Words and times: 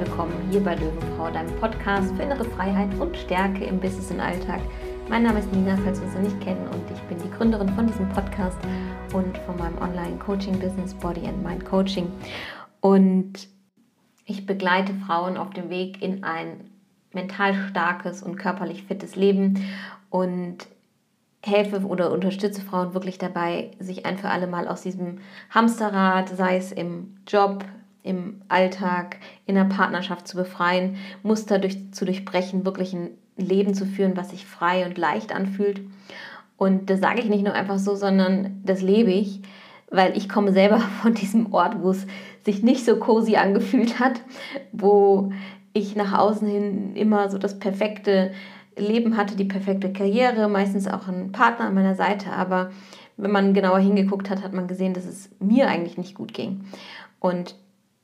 willkommen 0.00 0.32
hier 0.50 0.64
bei 0.64 0.76
Löwenfrau, 0.76 1.30
deinem 1.30 1.54
Podcast 1.56 2.16
für 2.16 2.22
innere 2.22 2.46
Freiheit 2.46 2.88
und 2.98 3.14
Stärke 3.14 3.64
im 3.66 3.78
Business 3.78 4.10
und 4.10 4.18
Alltag. 4.18 4.62
Mein 5.10 5.24
Name 5.24 5.40
ist 5.40 5.52
Nina, 5.52 5.76
falls 5.84 6.00
wir 6.00 6.06
uns 6.06 6.14
noch 6.14 6.22
nicht 6.22 6.40
kennen, 6.40 6.66
und 6.68 6.90
ich 6.90 7.02
bin 7.02 7.18
die 7.18 7.30
Gründerin 7.36 7.68
von 7.68 7.86
diesem 7.86 8.08
Podcast 8.08 8.56
und 9.12 9.36
von 9.36 9.58
meinem 9.58 9.76
Online-Coaching-Business 9.76 10.94
Body 10.94 11.26
and 11.26 11.42
Mind 11.44 11.66
Coaching. 11.66 12.10
Und 12.80 13.46
ich 14.24 14.46
begleite 14.46 14.94
Frauen 15.06 15.36
auf 15.36 15.50
dem 15.50 15.68
Weg 15.68 16.00
in 16.00 16.24
ein 16.24 16.70
mental 17.12 17.52
starkes 17.68 18.22
und 18.22 18.36
körperlich 18.36 18.84
fittes 18.84 19.16
Leben 19.16 19.62
und 20.08 20.66
helfe 21.44 21.84
oder 21.84 22.10
unterstütze 22.10 22.62
Frauen 22.62 22.94
wirklich 22.94 23.18
dabei, 23.18 23.72
sich 23.78 24.06
ein 24.06 24.16
für 24.16 24.30
alle 24.30 24.46
Mal 24.46 24.66
aus 24.66 24.80
diesem 24.80 25.18
Hamsterrad, 25.50 26.30
sei 26.30 26.56
es 26.56 26.72
im 26.72 27.18
Job, 27.26 27.66
im 28.02 28.42
Alltag, 28.48 29.18
in 29.46 29.54
der 29.54 29.64
Partnerschaft 29.64 30.26
zu 30.26 30.36
befreien, 30.36 30.96
Muster 31.22 31.58
durch, 31.58 31.92
zu 31.92 32.04
durchbrechen, 32.04 32.64
wirklich 32.64 32.92
ein 32.92 33.10
Leben 33.36 33.74
zu 33.74 33.86
führen, 33.86 34.16
was 34.16 34.30
sich 34.30 34.46
frei 34.46 34.86
und 34.86 34.98
leicht 34.98 35.34
anfühlt. 35.34 35.80
Und 36.56 36.90
das 36.90 37.00
sage 37.00 37.20
ich 37.20 37.28
nicht 37.28 37.44
nur 37.44 37.54
einfach 37.54 37.78
so, 37.78 37.94
sondern 37.94 38.60
das 38.64 38.82
lebe 38.82 39.10
ich, 39.10 39.40
weil 39.90 40.16
ich 40.16 40.28
komme 40.28 40.52
selber 40.52 40.78
von 41.02 41.14
diesem 41.14 41.52
Ort, 41.52 41.82
wo 41.82 41.90
es 41.90 42.06
sich 42.44 42.62
nicht 42.62 42.84
so 42.84 42.96
cozy 42.96 43.36
angefühlt 43.36 43.98
hat, 43.98 44.20
wo 44.72 45.32
ich 45.72 45.96
nach 45.96 46.18
außen 46.18 46.48
hin 46.48 46.96
immer 46.96 47.30
so 47.30 47.38
das 47.38 47.58
perfekte 47.58 48.32
Leben 48.76 49.16
hatte, 49.16 49.36
die 49.36 49.44
perfekte 49.44 49.92
Karriere, 49.92 50.48
meistens 50.48 50.88
auch 50.88 51.06
einen 51.06 51.32
Partner 51.32 51.66
an 51.66 51.74
meiner 51.74 51.94
Seite, 51.94 52.32
aber 52.32 52.70
wenn 53.16 53.30
man 53.30 53.54
genauer 53.54 53.78
hingeguckt 53.78 54.30
hat, 54.30 54.42
hat 54.42 54.52
man 54.52 54.68
gesehen, 54.68 54.94
dass 54.94 55.04
es 55.04 55.30
mir 55.38 55.68
eigentlich 55.68 55.98
nicht 55.98 56.14
gut 56.14 56.32
ging. 56.32 56.64
Und 57.18 57.54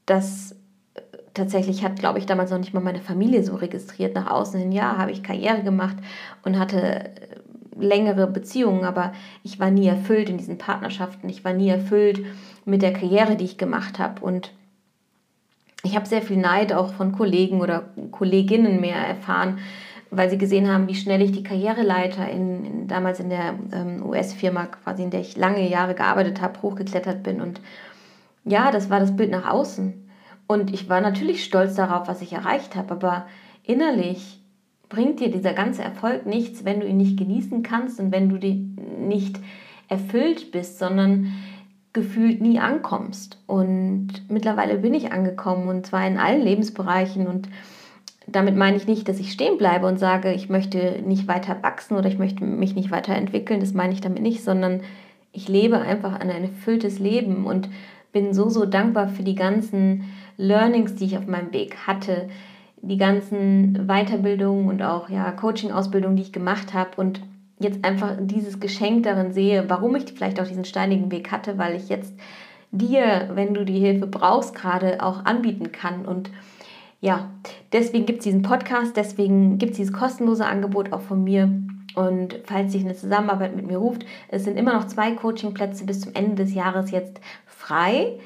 das 0.06 0.52
äh, 0.94 1.00
tatsächlich 1.34 1.84
hat, 1.84 1.98
glaube 1.98 2.18
ich, 2.18 2.26
damals 2.26 2.50
noch 2.50 2.58
nicht 2.58 2.74
mal 2.74 2.80
meine 2.80 3.00
Familie 3.00 3.42
so 3.42 3.56
registriert. 3.56 4.14
Nach 4.14 4.30
außen 4.30 4.58
hin, 4.58 4.72
ja, 4.72 4.96
habe 4.96 5.10
ich 5.10 5.22
Karriere 5.22 5.62
gemacht 5.62 5.96
und 6.44 6.58
hatte 6.58 6.80
äh, 6.80 7.10
längere 7.78 8.26
Beziehungen, 8.26 8.84
aber 8.84 9.12
ich 9.42 9.60
war 9.60 9.70
nie 9.70 9.86
erfüllt 9.86 10.30
in 10.30 10.38
diesen 10.38 10.58
Partnerschaften. 10.58 11.28
Ich 11.28 11.44
war 11.44 11.52
nie 11.52 11.68
erfüllt 11.68 12.24
mit 12.64 12.82
der 12.82 12.92
Karriere, 12.92 13.36
die 13.36 13.44
ich 13.44 13.58
gemacht 13.58 13.98
habe. 13.98 14.24
Und 14.24 14.52
ich 15.82 15.94
habe 15.94 16.06
sehr 16.06 16.22
viel 16.22 16.38
Neid 16.38 16.72
auch 16.72 16.94
von 16.94 17.12
Kollegen 17.12 17.60
oder 17.60 17.90
Kolleginnen 18.10 18.80
mehr 18.80 18.96
erfahren, 18.96 19.58
weil 20.10 20.30
sie 20.30 20.38
gesehen 20.38 20.68
haben, 20.68 20.88
wie 20.88 20.94
schnell 20.94 21.20
ich 21.20 21.32
die 21.32 21.42
Karriereleiter 21.42 22.28
in, 22.28 22.64
in 22.64 22.88
damals 22.88 23.20
in 23.20 23.28
der 23.28 23.54
ähm, 23.72 24.04
US-Firma, 24.06 24.66
quasi 24.66 25.02
in 25.02 25.10
der 25.10 25.20
ich 25.20 25.36
lange 25.36 25.68
Jahre 25.68 25.94
gearbeitet 25.94 26.40
habe, 26.40 26.62
hochgeklettert 26.62 27.22
bin. 27.22 27.40
Und 27.40 27.60
ja, 28.46 28.70
das 28.70 28.88
war 28.88 29.00
das 29.00 29.14
Bild 29.16 29.30
nach 29.30 29.48
außen. 29.50 30.08
Und 30.46 30.72
ich 30.72 30.88
war 30.88 31.00
natürlich 31.00 31.44
stolz 31.44 31.74
darauf, 31.74 32.08
was 32.08 32.22
ich 32.22 32.32
erreicht 32.32 32.76
habe, 32.76 32.92
aber 32.92 33.26
innerlich 33.64 34.40
bringt 34.88 35.18
dir 35.18 35.30
dieser 35.30 35.52
ganze 35.52 35.82
Erfolg 35.82 36.24
nichts, 36.24 36.64
wenn 36.64 36.80
du 36.80 36.86
ihn 36.86 36.96
nicht 36.96 37.18
genießen 37.18 37.64
kannst 37.64 37.98
und 37.98 38.12
wenn 38.12 38.28
du 38.28 38.36
nicht 38.36 39.40
erfüllt 39.88 40.52
bist, 40.52 40.78
sondern 40.78 41.32
gefühlt 41.92 42.40
nie 42.40 42.60
ankommst. 42.60 43.42
Und 43.46 44.08
mittlerweile 44.28 44.78
bin 44.78 44.94
ich 44.94 45.10
angekommen 45.10 45.68
und 45.68 45.86
zwar 45.86 46.06
in 46.06 46.18
allen 46.18 46.42
Lebensbereichen 46.42 47.26
und 47.26 47.48
damit 48.28 48.56
meine 48.56 48.76
ich 48.76 48.86
nicht, 48.86 49.08
dass 49.08 49.18
ich 49.18 49.32
stehen 49.32 49.56
bleibe 49.56 49.86
und 49.86 49.98
sage, 49.98 50.32
ich 50.32 50.48
möchte 50.48 51.02
nicht 51.04 51.26
weiter 51.26 51.62
wachsen 51.62 51.96
oder 51.96 52.08
ich 52.08 52.18
möchte 52.18 52.44
mich 52.44 52.74
nicht 52.74 52.90
weiterentwickeln. 52.90 53.60
Das 53.60 53.72
meine 53.72 53.92
ich 53.92 54.00
damit 54.00 54.22
nicht, 54.22 54.42
sondern 54.42 54.80
ich 55.32 55.48
lebe 55.48 55.78
einfach 55.78 56.18
ein 56.18 56.28
erfülltes 56.28 56.98
Leben 56.98 57.44
und 57.44 57.68
bin 58.16 58.32
so, 58.32 58.48
so 58.48 58.64
dankbar 58.64 59.08
für 59.08 59.22
die 59.22 59.34
ganzen 59.34 60.04
Learnings, 60.38 60.94
die 60.94 61.04
ich 61.04 61.18
auf 61.18 61.26
meinem 61.26 61.52
Weg 61.52 61.76
hatte, 61.86 62.30
die 62.80 62.96
ganzen 62.96 63.86
Weiterbildungen 63.86 64.68
und 64.68 64.82
auch 64.82 65.10
ja, 65.10 65.30
Coaching-Ausbildungen, 65.32 66.16
die 66.16 66.22
ich 66.22 66.32
gemacht 66.32 66.72
habe 66.72 66.92
und 66.96 67.20
jetzt 67.58 67.84
einfach 67.84 68.16
dieses 68.18 68.58
Geschenk 68.58 69.02
darin 69.02 69.34
sehe, 69.34 69.68
warum 69.68 69.94
ich 69.96 70.04
vielleicht 70.14 70.40
auch 70.40 70.46
diesen 70.46 70.64
steinigen 70.64 71.12
Weg 71.12 71.30
hatte, 71.30 71.58
weil 71.58 71.76
ich 71.76 71.90
jetzt 71.90 72.14
dir, 72.70 73.28
wenn 73.34 73.52
du 73.52 73.66
die 73.66 73.80
Hilfe 73.80 74.06
brauchst, 74.06 74.54
gerade 74.54 75.02
auch 75.02 75.26
anbieten 75.26 75.70
kann 75.70 76.06
und 76.06 76.30
ja, 77.02 77.28
deswegen 77.70 78.06
gibt 78.06 78.20
es 78.20 78.24
diesen 78.24 78.40
Podcast, 78.40 78.96
deswegen 78.96 79.58
gibt 79.58 79.72
es 79.72 79.76
dieses 79.76 79.92
kostenlose 79.92 80.46
Angebot 80.46 80.90
auch 80.94 81.02
von 81.02 81.22
mir. 81.22 81.52
Und 81.94 82.40
falls 82.44 82.72
sich 82.72 82.84
eine 82.84 82.94
Zusammenarbeit 82.94 83.56
mit 83.56 83.66
mir 83.66 83.78
ruft, 83.78 84.04
es 84.28 84.44
sind 84.44 84.58
immer 84.58 84.74
noch 84.74 84.86
zwei 84.86 85.12
Coachingplätze 85.12 85.86
bis 85.86 86.02
zum 86.02 86.14
Ende 86.14 86.44
des 86.44 86.52
Jahres 86.52 86.90
jetzt 86.90 87.20
frei. 87.66 88.18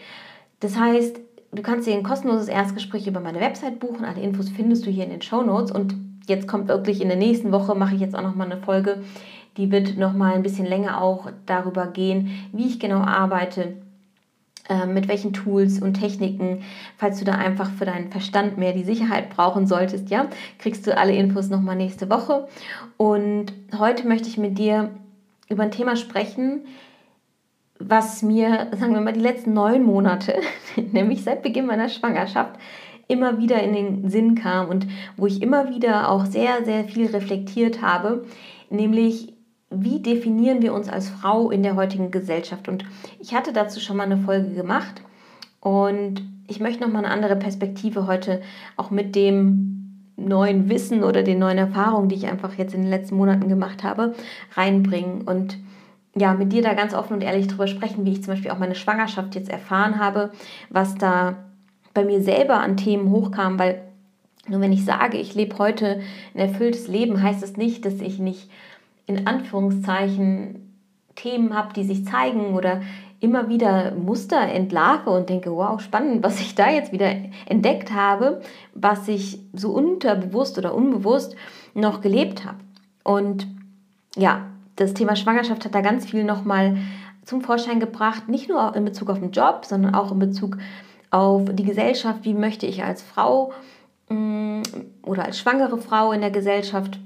Das 0.60 0.78
heißt, 0.78 1.18
du 1.52 1.62
kannst 1.62 1.86
dir 1.86 1.94
ein 1.94 2.02
kostenloses 2.02 2.48
Erstgespräch 2.48 3.06
über 3.06 3.20
meine 3.20 3.40
Website 3.40 3.80
buchen. 3.80 4.04
Alle 4.04 4.20
Infos 4.20 4.48
findest 4.50 4.86
du 4.86 4.90
hier 4.90 5.04
in 5.04 5.10
den 5.10 5.22
Show 5.22 5.42
Notes. 5.42 5.72
Und 5.72 5.94
jetzt 6.26 6.46
kommt 6.46 6.68
wirklich 6.68 7.00
in 7.00 7.08
der 7.08 7.16
nächsten 7.16 7.52
Woche, 7.52 7.74
mache 7.74 7.94
ich 7.94 8.00
jetzt 8.00 8.14
auch 8.14 8.22
nochmal 8.22 8.50
eine 8.50 8.60
Folge, 8.60 9.02
die 9.56 9.72
wird 9.72 9.98
nochmal 9.98 10.34
ein 10.34 10.42
bisschen 10.42 10.66
länger 10.66 11.02
auch 11.02 11.30
darüber 11.46 11.86
gehen, 11.86 12.30
wie 12.52 12.66
ich 12.66 12.78
genau 12.78 13.00
arbeite 13.00 13.74
ähm, 14.68 14.94
mit 14.94 15.08
welchen 15.08 15.32
Tools 15.32 15.82
und 15.82 15.94
Techniken, 15.94 16.62
falls 16.96 17.18
du 17.18 17.24
da 17.24 17.32
einfach 17.32 17.70
für 17.70 17.84
deinen 17.84 18.12
Verstand 18.12 18.58
mehr 18.58 18.72
die 18.72 18.84
Sicherheit 18.84 19.30
brauchen 19.30 19.66
solltest, 19.66 20.10
ja, 20.10 20.28
kriegst 20.58 20.86
du 20.86 20.96
alle 20.96 21.12
Infos 21.12 21.48
nochmal 21.48 21.74
nächste 21.74 22.08
Woche. 22.08 22.46
Und 22.96 23.52
heute 23.76 24.06
möchte 24.06 24.28
ich 24.28 24.38
mit 24.38 24.58
dir 24.58 24.90
über 25.48 25.64
ein 25.64 25.72
Thema 25.72 25.96
sprechen, 25.96 26.62
was 27.80 28.22
mir, 28.22 28.68
sagen 28.78 28.94
wir 28.94 29.00
mal, 29.00 29.12
die 29.12 29.20
letzten 29.20 29.54
neun 29.54 29.82
Monate, 29.82 30.34
nämlich 30.92 31.24
seit 31.24 31.42
Beginn 31.42 31.66
meiner 31.66 31.88
Schwangerschaft, 31.88 32.54
immer 33.08 33.38
wieder 33.38 33.60
in 33.60 33.72
den 33.72 34.08
Sinn 34.08 34.36
kam 34.36 34.68
und 34.68 34.86
wo 35.16 35.26
ich 35.26 35.42
immer 35.42 35.70
wieder 35.70 36.10
auch 36.10 36.26
sehr, 36.26 36.64
sehr 36.64 36.84
viel 36.84 37.06
reflektiert 37.06 37.82
habe, 37.82 38.24
nämlich 38.68 39.34
wie 39.70 40.00
definieren 40.00 40.62
wir 40.62 40.74
uns 40.74 40.88
als 40.88 41.08
Frau 41.08 41.50
in 41.50 41.62
der 41.62 41.76
heutigen 41.76 42.10
Gesellschaft? 42.10 42.68
Und 42.68 42.84
ich 43.18 43.34
hatte 43.34 43.52
dazu 43.52 43.80
schon 43.80 43.96
mal 43.96 44.04
eine 44.04 44.18
Folge 44.18 44.50
gemacht 44.50 45.02
und 45.60 46.22
ich 46.48 46.60
möchte 46.60 46.82
noch 46.82 46.92
mal 46.92 47.04
eine 47.04 47.12
andere 47.12 47.36
Perspektive 47.36 48.06
heute 48.06 48.42
auch 48.76 48.90
mit 48.90 49.14
dem 49.14 50.10
neuen 50.16 50.68
Wissen 50.68 51.02
oder 51.02 51.22
den 51.22 51.38
neuen 51.38 51.58
Erfahrungen, 51.58 52.08
die 52.08 52.16
ich 52.16 52.26
einfach 52.26 52.54
jetzt 52.58 52.74
in 52.74 52.82
den 52.82 52.90
letzten 52.90 53.16
Monaten 53.16 53.48
gemacht 53.48 53.84
habe, 53.84 54.14
reinbringen 54.54 55.22
und 55.22 55.56
ja, 56.14 56.34
mit 56.34 56.52
dir 56.52 56.62
da 56.62 56.74
ganz 56.74 56.94
offen 56.94 57.14
und 57.14 57.22
ehrlich 57.22 57.46
drüber 57.46 57.66
sprechen, 57.66 58.04
wie 58.04 58.12
ich 58.12 58.22
zum 58.22 58.34
Beispiel 58.34 58.50
auch 58.50 58.58
meine 58.58 58.74
Schwangerschaft 58.74 59.34
jetzt 59.34 59.50
erfahren 59.50 59.98
habe, 59.98 60.32
was 60.68 60.96
da 60.96 61.36
bei 61.94 62.04
mir 62.04 62.22
selber 62.22 62.60
an 62.60 62.76
Themen 62.76 63.10
hochkam, 63.10 63.58
weil 63.58 63.82
nur 64.48 64.60
wenn 64.60 64.72
ich 64.72 64.84
sage, 64.84 65.18
ich 65.18 65.34
lebe 65.34 65.58
heute 65.58 66.00
ein 66.34 66.40
erfülltes 66.40 66.88
Leben, 66.88 67.22
heißt 67.22 67.42
es 67.42 67.50
das 67.50 67.56
nicht, 67.56 67.84
dass 67.84 67.94
ich 67.94 68.18
nicht 68.18 68.50
in 69.06 69.26
Anführungszeichen 69.26 70.76
Themen 71.14 71.54
habe, 71.56 71.74
die 71.74 71.84
sich 71.84 72.06
zeigen 72.06 72.54
oder 72.54 72.80
immer 73.20 73.48
wieder 73.48 73.94
Muster 73.94 74.40
entlarve 74.40 75.10
und 75.10 75.28
denke, 75.28 75.54
wow, 75.54 75.80
spannend, 75.80 76.22
was 76.24 76.40
ich 76.40 76.54
da 76.54 76.70
jetzt 76.70 76.92
wieder 76.92 77.14
entdeckt 77.46 77.92
habe, 77.92 78.40
was 78.74 79.06
ich 79.08 79.38
so 79.52 79.72
unterbewusst 79.72 80.56
oder 80.56 80.74
unbewusst 80.74 81.36
noch 81.74 82.00
gelebt 82.00 82.46
habe. 82.46 82.58
Und 83.04 83.46
ja, 84.16 84.46
das 84.80 84.94
Thema 84.94 85.14
Schwangerschaft 85.14 85.64
hat 85.64 85.74
da 85.74 85.82
ganz 85.82 86.06
viel 86.06 86.24
nochmal 86.24 86.78
zum 87.24 87.42
Vorschein 87.42 87.80
gebracht, 87.80 88.28
nicht 88.28 88.48
nur 88.48 88.74
in 88.74 88.84
Bezug 88.84 89.10
auf 89.10 89.20
den 89.20 89.30
Job, 89.30 89.66
sondern 89.66 89.94
auch 89.94 90.10
in 90.10 90.18
Bezug 90.18 90.56
auf 91.10 91.42
die 91.52 91.64
Gesellschaft, 91.64 92.20
wie 92.22 92.32
möchte 92.32 92.64
ich 92.64 92.82
als 92.82 93.02
Frau 93.02 93.52
mm, 94.08 94.62
oder 95.02 95.26
als 95.26 95.38
schwangere 95.38 95.76
Frau 95.76 96.12
in 96.12 96.22
der 96.22 96.30
Gesellschaft 96.30 96.98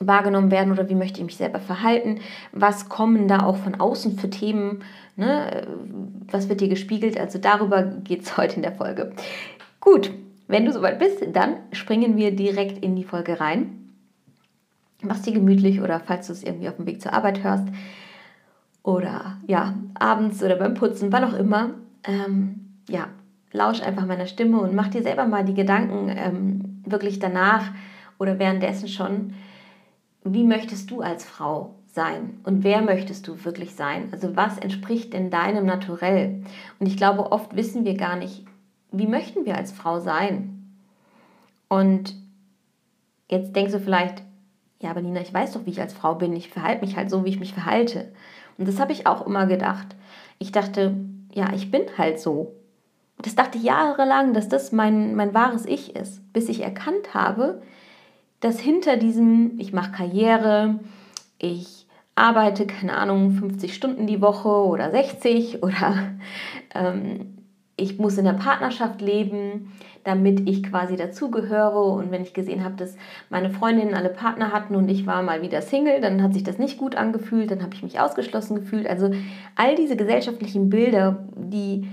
wahrgenommen 0.00 0.50
werden 0.50 0.72
oder 0.72 0.88
wie 0.88 0.96
möchte 0.96 1.20
ich 1.20 1.26
mich 1.26 1.36
selber 1.36 1.60
verhalten, 1.60 2.20
was 2.52 2.88
kommen 2.88 3.28
da 3.28 3.44
auch 3.44 3.56
von 3.56 3.76
außen 3.76 4.18
für 4.18 4.30
Themen, 4.30 4.82
ne? 5.16 5.66
was 6.30 6.48
wird 6.48 6.60
dir 6.60 6.68
gespiegelt, 6.68 7.18
also 7.18 7.38
darüber 7.38 7.82
geht 7.82 8.22
es 8.22 8.36
heute 8.36 8.56
in 8.56 8.62
der 8.62 8.72
Folge. 8.72 9.12
Gut, 9.80 10.10
wenn 10.48 10.64
du 10.64 10.72
soweit 10.72 10.98
bist, 10.98 11.22
dann 11.32 11.56
springen 11.70 12.16
wir 12.16 12.34
direkt 12.34 12.82
in 12.82 12.96
die 12.96 13.04
Folge 13.04 13.38
rein. 13.38 13.87
Mach's 15.02 15.22
dir 15.22 15.32
gemütlich 15.32 15.80
oder 15.80 16.00
falls 16.00 16.26
du 16.26 16.32
es 16.32 16.42
irgendwie 16.42 16.68
auf 16.68 16.76
dem 16.76 16.86
Weg 16.86 17.00
zur 17.00 17.12
Arbeit 17.12 17.44
hörst 17.44 17.68
oder 18.82 19.36
ja, 19.46 19.74
abends 19.94 20.42
oder 20.42 20.56
beim 20.56 20.74
Putzen, 20.74 21.12
wann 21.12 21.24
auch 21.24 21.34
immer, 21.34 21.70
ähm, 22.04 22.78
ja, 22.88 23.08
lausch 23.52 23.82
einfach 23.82 24.06
meiner 24.06 24.26
Stimme 24.26 24.58
und 24.60 24.74
mach 24.74 24.88
dir 24.88 25.02
selber 25.02 25.26
mal 25.26 25.44
die 25.44 25.54
Gedanken 25.54 26.08
ähm, 26.08 26.82
wirklich 26.84 27.18
danach 27.18 27.70
oder 28.18 28.38
währenddessen 28.38 28.88
schon, 28.88 29.34
wie 30.24 30.44
möchtest 30.44 30.90
du 30.90 31.00
als 31.00 31.24
Frau 31.24 31.74
sein 31.86 32.40
und 32.44 32.64
wer 32.64 32.82
möchtest 32.82 33.26
du 33.28 33.44
wirklich 33.44 33.74
sein? 33.74 34.08
Also 34.12 34.36
was 34.36 34.58
entspricht 34.58 35.12
denn 35.12 35.30
deinem 35.30 35.66
Naturell? 35.66 36.42
Und 36.78 36.86
ich 36.86 36.96
glaube, 36.96 37.32
oft 37.32 37.56
wissen 37.56 37.84
wir 37.84 37.96
gar 37.96 38.16
nicht, 38.16 38.44
wie 38.90 39.06
möchten 39.06 39.44
wir 39.44 39.56
als 39.56 39.72
Frau 39.72 40.00
sein? 40.00 40.74
Und 41.68 42.14
jetzt 43.30 43.54
denkst 43.54 43.72
du 43.72 43.80
vielleicht, 43.80 44.22
ja, 44.80 44.90
aber 44.90 45.02
Nina, 45.02 45.20
ich 45.20 45.34
weiß 45.34 45.52
doch, 45.52 45.66
wie 45.66 45.70
ich 45.70 45.80
als 45.80 45.92
Frau 45.92 46.14
bin. 46.14 46.34
Ich 46.36 46.50
verhalte 46.50 46.84
mich 46.84 46.96
halt 46.96 47.10
so, 47.10 47.24
wie 47.24 47.30
ich 47.30 47.40
mich 47.40 47.52
verhalte. 47.52 48.12
Und 48.56 48.68
das 48.68 48.78
habe 48.78 48.92
ich 48.92 49.06
auch 49.06 49.26
immer 49.26 49.46
gedacht. 49.46 49.96
Ich 50.38 50.52
dachte, 50.52 50.94
ja, 51.32 51.52
ich 51.54 51.70
bin 51.70 51.82
halt 51.96 52.20
so. 52.20 52.54
das 53.18 53.34
dachte 53.34 53.58
ich 53.58 53.64
jahrelang, 53.64 54.34
dass 54.34 54.48
das 54.48 54.70
mein, 54.70 55.16
mein 55.16 55.34
wahres 55.34 55.66
Ich 55.66 55.96
ist, 55.96 56.32
bis 56.32 56.48
ich 56.48 56.62
erkannt 56.62 57.14
habe, 57.14 57.62
dass 58.40 58.60
hinter 58.60 58.96
diesem, 58.96 59.58
ich 59.58 59.72
mache 59.72 59.90
Karriere, 59.90 60.78
ich 61.38 61.86
arbeite, 62.14 62.66
keine 62.66 62.96
Ahnung, 62.96 63.32
50 63.32 63.74
Stunden 63.74 64.06
die 64.06 64.20
Woche 64.20 64.48
oder 64.48 64.90
60 64.90 65.62
oder 65.62 66.12
ähm, 66.74 67.38
ich 67.76 67.98
muss 67.98 68.18
in 68.18 68.24
der 68.24 68.32
Partnerschaft 68.32 69.00
leben, 69.00 69.72
damit 70.08 70.48
ich 70.48 70.62
quasi 70.62 70.96
dazugehöre. 70.96 71.82
Und 71.82 72.10
wenn 72.10 72.22
ich 72.22 72.34
gesehen 72.34 72.64
habe, 72.64 72.76
dass 72.76 72.96
meine 73.28 73.50
Freundinnen 73.50 73.94
alle 73.94 74.08
Partner 74.08 74.52
hatten 74.52 74.74
und 74.74 74.88
ich 74.88 75.06
war 75.06 75.22
mal 75.22 75.42
wieder 75.42 75.62
Single, 75.62 76.00
dann 76.00 76.22
hat 76.22 76.34
sich 76.34 76.42
das 76.42 76.58
nicht 76.58 76.78
gut 76.78 76.96
angefühlt, 76.96 77.50
dann 77.50 77.62
habe 77.62 77.74
ich 77.74 77.82
mich 77.82 78.00
ausgeschlossen 78.00 78.56
gefühlt. 78.56 78.88
Also 78.88 79.10
all 79.54 79.76
diese 79.76 79.96
gesellschaftlichen 79.96 80.70
Bilder, 80.70 81.28
die 81.36 81.88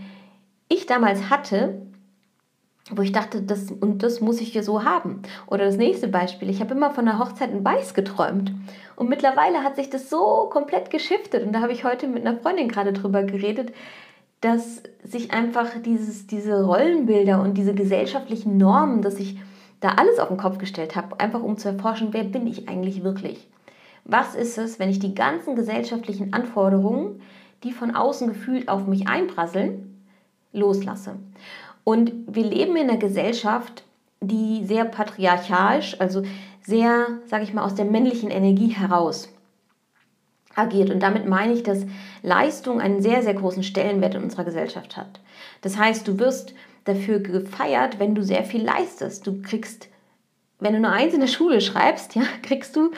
ich 0.69 0.85
damals 0.85 1.29
hatte, 1.29 1.81
wo 2.91 3.01
ich 3.01 3.11
dachte, 3.11 3.41
das 3.41 3.71
und 3.71 4.03
das 4.03 4.21
muss 4.21 4.39
ich 4.39 4.51
hier 4.51 4.63
so 4.63 4.83
haben. 4.83 5.23
Oder 5.47 5.65
das 5.65 5.75
nächste 5.75 6.07
Beispiel, 6.07 6.49
ich 6.49 6.61
habe 6.61 6.75
immer 6.75 6.91
von 6.91 7.05
der 7.05 7.17
Hochzeit 7.17 7.51
in 7.51 7.65
Weiß 7.65 7.95
geträumt. 7.95 8.51
Und 8.95 9.09
mittlerweile 9.09 9.63
hat 9.63 9.75
sich 9.75 9.89
das 9.89 10.09
so 10.09 10.47
komplett 10.51 10.91
geschiftet. 10.91 11.43
Und 11.43 11.53
da 11.53 11.61
habe 11.61 11.73
ich 11.73 11.83
heute 11.83 12.07
mit 12.07 12.25
einer 12.25 12.37
Freundin 12.39 12.69
gerade 12.69 12.93
drüber 12.93 13.23
geredet, 13.23 13.73
dass 14.45 14.83
sich 15.03 15.31
einfach 15.31 15.71
dieses, 15.83 16.27
diese 16.27 16.63
Rollenbilder 16.63 17.41
und 17.41 17.57
diese 17.57 17.73
gesellschaftlichen 17.73 18.57
Normen, 18.57 19.01
dass 19.01 19.19
ich 19.19 19.39
da 19.79 19.95
alles 19.97 20.19
auf 20.19 20.27
den 20.27 20.37
Kopf 20.37 20.59
gestellt 20.59 20.95
habe, 20.95 21.19
einfach 21.19 21.41
um 21.41 21.57
zu 21.57 21.69
erforschen, 21.69 22.09
wer 22.11 22.23
bin 22.23 22.45
ich 22.45 22.69
eigentlich 22.69 23.03
wirklich? 23.03 23.47
Was 24.03 24.35
ist 24.35 24.59
es, 24.59 24.77
wenn 24.77 24.91
ich 24.91 24.99
die 24.99 25.15
ganzen 25.15 25.55
gesellschaftlichen 25.55 26.31
Anforderungen, 26.31 27.23
die 27.63 27.71
von 27.71 27.95
außen 27.95 28.27
gefühlt 28.27 28.69
auf 28.69 28.85
mich 28.85 29.07
einprasseln, 29.07 30.03
loslasse? 30.53 31.15
Und 31.83 32.13
wir 32.27 32.43
leben 32.43 32.75
in 32.75 32.87
einer 32.87 32.99
Gesellschaft, 32.99 33.83
die 34.21 34.63
sehr 34.63 34.85
patriarchalisch, 34.85 35.99
also 35.99 36.21
sehr, 36.61 37.07
sage 37.25 37.45
ich 37.45 37.53
mal, 37.55 37.63
aus 37.63 37.73
der 37.73 37.85
männlichen 37.85 38.29
Energie 38.29 38.69
heraus 38.69 39.34
agiert. 40.55 40.89
Und 40.89 41.01
damit 41.01 41.25
meine 41.25 41.53
ich, 41.53 41.63
dass 41.63 41.85
Leistung 42.23 42.81
einen 42.81 43.01
sehr, 43.01 43.21
sehr 43.21 43.33
großen 43.33 43.63
Stellenwert 43.63 44.15
in 44.15 44.23
unserer 44.23 44.43
Gesellschaft 44.43 44.97
hat. 44.97 45.19
Das 45.61 45.77
heißt, 45.77 46.07
du 46.07 46.19
wirst 46.19 46.53
dafür 46.85 47.19
gefeiert, 47.19 47.99
wenn 47.99 48.15
du 48.15 48.23
sehr 48.23 48.43
viel 48.43 48.63
leistest. 48.63 49.27
Du 49.27 49.41
kriegst, 49.41 49.89
wenn 50.59 50.73
du 50.73 50.79
nur 50.79 50.91
eins 50.91 51.13
in 51.13 51.19
der 51.19 51.27
Schule 51.27 51.61
schreibst, 51.61 52.15
ja, 52.15 52.23
kriegst 52.41 52.75
du 52.75 52.91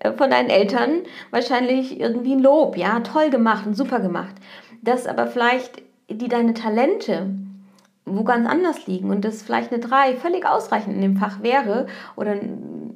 äh, 0.00 0.12
von 0.12 0.30
deinen 0.30 0.50
Eltern 0.50 1.02
wahrscheinlich 1.30 2.00
irgendwie 2.00 2.34
ein 2.34 2.42
Lob, 2.42 2.76
ja, 2.76 3.00
toll 3.00 3.30
gemacht 3.30 3.66
und 3.66 3.74
super 3.74 4.00
gemacht. 4.00 4.34
Dass 4.82 5.06
aber 5.06 5.26
vielleicht 5.26 5.82
die 6.10 6.28
deine 6.28 6.54
Talente 6.54 7.30
wo 8.06 8.22
ganz 8.22 8.46
anders 8.46 8.86
liegen 8.86 9.10
und 9.10 9.24
das 9.24 9.42
vielleicht 9.42 9.72
eine 9.72 9.80
3 9.80 10.16
völlig 10.16 10.46
ausreichend 10.46 10.94
in 10.94 11.00
dem 11.00 11.16
Fach 11.16 11.42
wäre 11.42 11.86
oder 12.16 12.34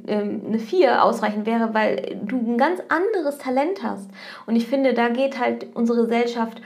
ähm, 0.09 0.43
eine 0.47 0.59
4 0.59 1.05
ausreichend 1.05 1.47
wäre, 1.47 1.75
weil 1.75 2.21
du 2.25 2.37
ein 2.37 2.59
ganz 2.59 2.81
anderes 2.89 3.39
Talent 3.39 3.83
hast. 3.83 4.11
Und 4.47 4.57
ich 4.57 4.67
finde, 4.67 4.95
da 4.95 5.09
geht 5.09 5.39
halt 5.39 5.67
unsere 5.75 6.03
Gesellschaft 6.03 6.61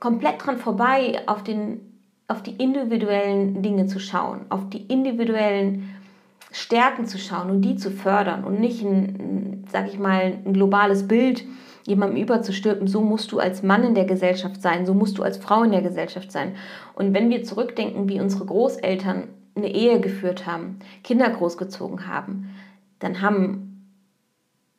komplett 0.00 0.44
dran 0.44 0.58
vorbei, 0.58 1.20
auf, 1.26 1.42
den, 1.42 1.80
auf 2.28 2.42
die 2.42 2.56
individuellen 2.56 3.62
Dinge 3.62 3.86
zu 3.86 3.98
schauen, 3.98 4.46
auf 4.48 4.68
die 4.70 4.82
individuellen 4.82 5.94
Stärken 6.50 7.06
zu 7.06 7.18
schauen 7.18 7.50
und 7.50 7.62
die 7.62 7.76
zu 7.76 7.90
fördern 7.90 8.44
und 8.44 8.60
nicht 8.60 8.82
ein, 8.82 9.66
sag 9.70 9.86
ich 9.88 9.98
mal, 9.98 10.38
ein 10.44 10.52
globales 10.52 11.06
Bild 11.06 11.44
jemandem 11.88 12.22
überzustülpen, 12.22 12.86
so 12.86 13.00
musst 13.00 13.32
du 13.32 13.38
als 13.38 13.62
Mann 13.62 13.82
in 13.82 13.94
der 13.94 14.04
Gesellschaft 14.04 14.60
sein, 14.60 14.84
so 14.84 14.92
musst 14.92 15.16
du 15.16 15.22
als 15.22 15.38
Frau 15.38 15.62
in 15.62 15.70
der 15.70 15.80
Gesellschaft 15.80 16.30
sein. 16.30 16.54
Und 16.94 17.14
wenn 17.14 17.30
wir 17.30 17.44
zurückdenken, 17.44 18.08
wie 18.08 18.20
unsere 18.20 18.44
Großeltern 18.44 19.28
eine 19.58 19.72
Ehe 19.72 20.00
geführt 20.00 20.46
haben, 20.46 20.78
Kinder 21.04 21.28
großgezogen 21.28 22.06
haben, 22.06 22.54
dann 22.98 23.20
haben, 23.20 23.86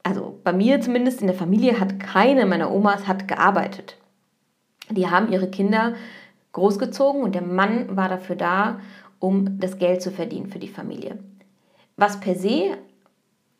also 0.04 0.40
bei 0.44 0.54
mir 0.54 0.82
zumindest 0.82 1.22
in 1.22 1.28
der 1.28 1.36
Familie 1.36 1.80
hat 1.80 2.00
keine 2.00 2.46
meiner 2.46 2.72
Omas 2.72 3.08
hat 3.08 3.28
gearbeitet. 3.28 3.98
Die 4.90 5.10
haben 5.10 5.32
ihre 5.32 5.50
Kinder 5.50 5.94
großgezogen 6.54 7.22
und 7.22 7.36
der 7.36 7.44
Mann 7.44 7.96
war 7.96 8.10
dafür 8.10 8.36
da, 8.36 8.80
um 9.20 9.60
das 9.60 9.78
Geld 9.78 10.02
zu 10.02 10.12
verdienen 10.12 10.50
für 10.50 10.60
die 10.60 10.68
Familie. 10.68 11.20
Was 11.96 12.20
per 12.20 12.36
se 12.36 12.78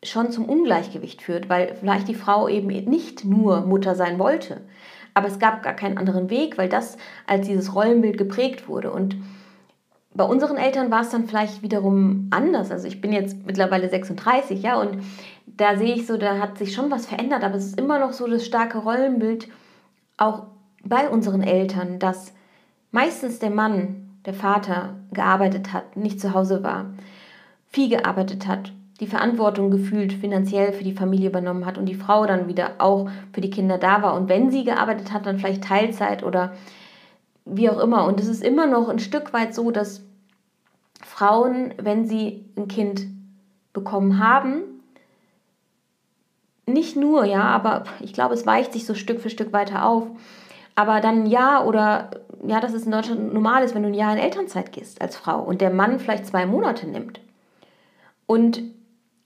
schon 0.02 0.32
zum 0.32 0.46
Ungleichgewicht 0.46 1.22
führt, 1.22 1.48
weil 1.48 1.74
vielleicht 1.74 2.08
die 2.08 2.14
Frau 2.14 2.48
eben 2.48 2.66
nicht 2.66 3.24
nur 3.24 3.60
Mutter 3.62 3.94
sein 3.94 4.18
wollte. 4.18 4.62
Aber 5.12 5.28
es 5.28 5.38
gab 5.38 5.62
gar 5.62 5.74
keinen 5.74 5.98
anderen 5.98 6.30
Weg, 6.30 6.56
weil 6.56 6.68
das 6.68 6.96
als 7.26 7.46
dieses 7.46 7.74
Rollenbild 7.74 8.16
geprägt 8.16 8.68
wurde. 8.68 8.90
Und 8.90 9.16
bei 10.20 10.26
unseren 10.26 10.58
Eltern 10.58 10.90
war 10.90 11.00
es 11.00 11.08
dann 11.08 11.24
vielleicht 11.24 11.62
wiederum 11.62 12.28
anders. 12.28 12.70
Also 12.70 12.86
ich 12.86 13.00
bin 13.00 13.10
jetzt 13.10 13.46
mittlerweile 13.46 13.88
36, 13.88 14.62
ja, 14.62 14.78
und 14.78 14.98
da 15.46 15.78
sehe 15.78 15.94
ich 15.94 16.06
so, 16.06 16.18
da 16.18 16.38
hat 16.40 16.58
sich 16.58 16.74
schon 16.74 16.90
was 16.90 17.06
verändert, 17.06 17.42
aber 17.42 17.54
es 17.54 17.68
ist 17.68 17.80
immer 17.80 17.98
noch 17.98 18.12
so 18.12 18.26
das 18.26 18.44
starke 18.44 18.76
Rollenbild 18.76 19.48
auch 20.18 20.42
bei 20.84 21.08
unseren 21.08 21.42
Eltern, 21.42 21.98
dass 21.98 22.34
meistens 22.90 23.38
der 23.38 23.48
Mann, 23.48 24.10
der 24.26 24.34
Vater, 24.34 24.96
gearbeitet 25.10 25.72
hat, 25.72 25.96
nicht 25.96 26.20
zu 26.20 26.34
Hause 26.34 26.62
war, 26.62 26.90
viel 27.70 27.88
gearbeitet 27.88 28.46
hat, 28.46 28.74
die 29.00 29.06
Verantwortung 29.06 29.70
gefühlt 29.70 30.12
finanziell 30.12 30.74
für 30.74 30.84
die 30.84 30.92
Familie 30.92 31.30
übernommen 31.30 31.64
hat 31.64 31.78
und 31.78 31.86
die 31.86 31.94
Frau 31.94 32.26
dann 32.26 32.46
wieder 32.46 32.72
auch 32.76 33.08
für 33.32 33.40
die 33.40 33.48
Kinder 33.48 33.78
da 33.78 34.02
war. 34.02 34.12
Und 34.16 34.28
wenn 34.28 34.50
sie 34.50 34.64
gearbeitet 34.64 35.14
hat, 35.14 35.24
dann 35.24 35.38
vielleicht 35.38 35.64
Teilzeit 35.64 36.22
oder 36.22 36.52
wie 37.46 37.70
auch 37.70 37.78
immer. 37.78 38.04
Und 38.04 38.20
es 38.20 38.28
ist 38.28 38.44
immer 38.44 38.66
noch 38.66 38.90
ein 38.90 38.98
Stück 38.98 39.32
weit 39.32 39.54
so, 39.54 39.70
dass 39.70 40.04
Frauen, 41.20 41.74
wenn 41.76 42.06
sie 42.06 42.46
ein 42.56 42.66
Kind 42.66 43.06
bekommen 43.74 44.18
haben, 44.18 44.62
nicht 46.64 46.96
nur, 46.96 47.26
ja, 47.26 47.42
aber 47.42 47.84
ich 48.00 48.14
glaube, 48.14 48.32
es 48.32 48.46
weicht 48.46 48.72
sich 48.72 48.86
so 48.86 48.94
Stück 48.94 49.20
für 49.20 49.28
Stück 49.28 49.52
weiter 49.52 49.84
auf. 49.84 50.06
Aber 50.76 51.02
dann 51.02 51.26
ja 51.26 51.62
oder 51.62 52.10
ja, 52.46 52.58
dass 52.60 52.72
es 52.72 52.86
in 52.86 52.92
Deutschland 52.92 53.34
normal 53.34 53.62
ist, 53.64 53.74
wenn 53.74 53.82
du 53.82 53.90
ein 53.90 53.94
Jahr 53.94 54.14
in 54.14 54.18
Elternzeit 54.18 54.72
gehst 54.72 55.02
als 55.02 55.14
Frau 55.14 55.42
und 55.42 55.60
der 55.60 55.68
Mann 55.68 55.98
vielleicht 55.98 56.24
zwei 56.24 56.46
Monate 56.46 56.86
nimmt. 56.86 57.20
Und 58.24 58.62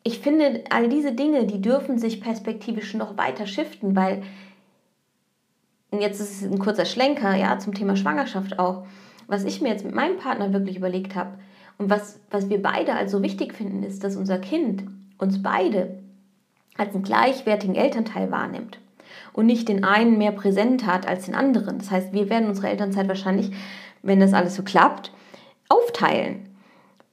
ich 0.02 0.18
finde, 0.18 0.64
all 0.70 0.88
diese 0.88 1.12
Dinge, 1.12 1.46
die 1.46 1.62
dürfen 1.62 1.98
sich 1.98 2.20
perspektivisch 2.20 2.94
noch 2.94 3.16
weiter 3.16 3.46
shiften, 3.46 3.94
weil 3.94 4.24
und 5.92 6.00
jetzt 6.00 6.18
ist 6.18 6.42
es 6.42 6.50
ein 6.50 6.58
kurzer 6.58 6.86
Schlenker, 6.86 7.36
ja, 7.36 7.56
zum 7.60 7.72
Thema 7.72 7.94
Schwangerschaft 7.94 8.58
auch. 8.58 8.84
Was 9.28 9.44
ich 9.44 9.60
mir 9.60 9.68
jetzt 9.68 9.84
mit 9.84 9.94
meinem 9.94 10.16
Partner 10.16 10.52
wirklich 10.52 10.76
überlegt 10.76 11.14
habe 11.14 11.38
und 11.78 11.90
was, 11.90 12.20
was 12.30 12.48
wir 12.48 12.62
beide 12.62 12.94
als 12.94 13.12
so 13.12 13.22
wichtig 13.22 13.54
finden, 13.54 13.82
ist, 13.82 14.04
dass 14.04 14.16
unser 14.16 14.38
Kind 14.38 14.84
uns 15.18 15.42
beide 15.42 15.98
als 16.76 16.94
einen 16.94 17.04
gleichwertigen 17.04 17.74
Elternteil 17.74 18.30
wahrnimmt 18.30 18.78
und 19.32 19.46
nicht 19.46 19.68
den 19.68 19.84
einen 19.84 20.18
mehr 20.18 20.32
präsent 20.32 20.86
hat 20.86 21.06
als 21.06 21.26
den 21.26 21.34
anderen. 21.34 21.78
Das 21.78 21.90
heißt, 21.90 22.12
wir 22.12 22.30
werden 22.30 22.48
unsere 22.48 22.68
Elternzeit 22.68 23.08
wahrscheinlich, 23.08 23.50
wenn 24.02 24.20
das 24.20 24.32
alles 24.32 24.54
so 24.54 24.62
klappt, 24.62 25.12
aufteilen. 25.68 26.48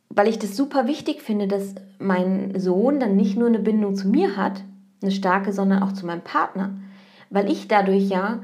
Weil 0.10 0.28
ich 0.28 0.40
das 0.40 0.58
super 0.58 0.88
wichtig 0.88 1.22
finde, 1.22 1.48
dass 1.48 1.76
mein 2.00 2.60
Sohn 2.60 3.00
dann 3.00 3.16
nicht 3.16 3.38
nur 3.38 3.48
eine 3.48 3.60
Bindung 3.60 3.96
zu 3.96 4.08
mir 4.08 4.36
hat, 4.36 4.62
eine 5.02 5.12
starke, 5.12 5.54
sondern 5.54 5.84
auch 5.84 5.94
zu 5.94 6.06
meinem 6.06 6.22
Partner. 6.22 6.76
Weil 7.30 7.50
ich 7.50 7.68
dadurch 7.68 8.10
ja 8.10 8.42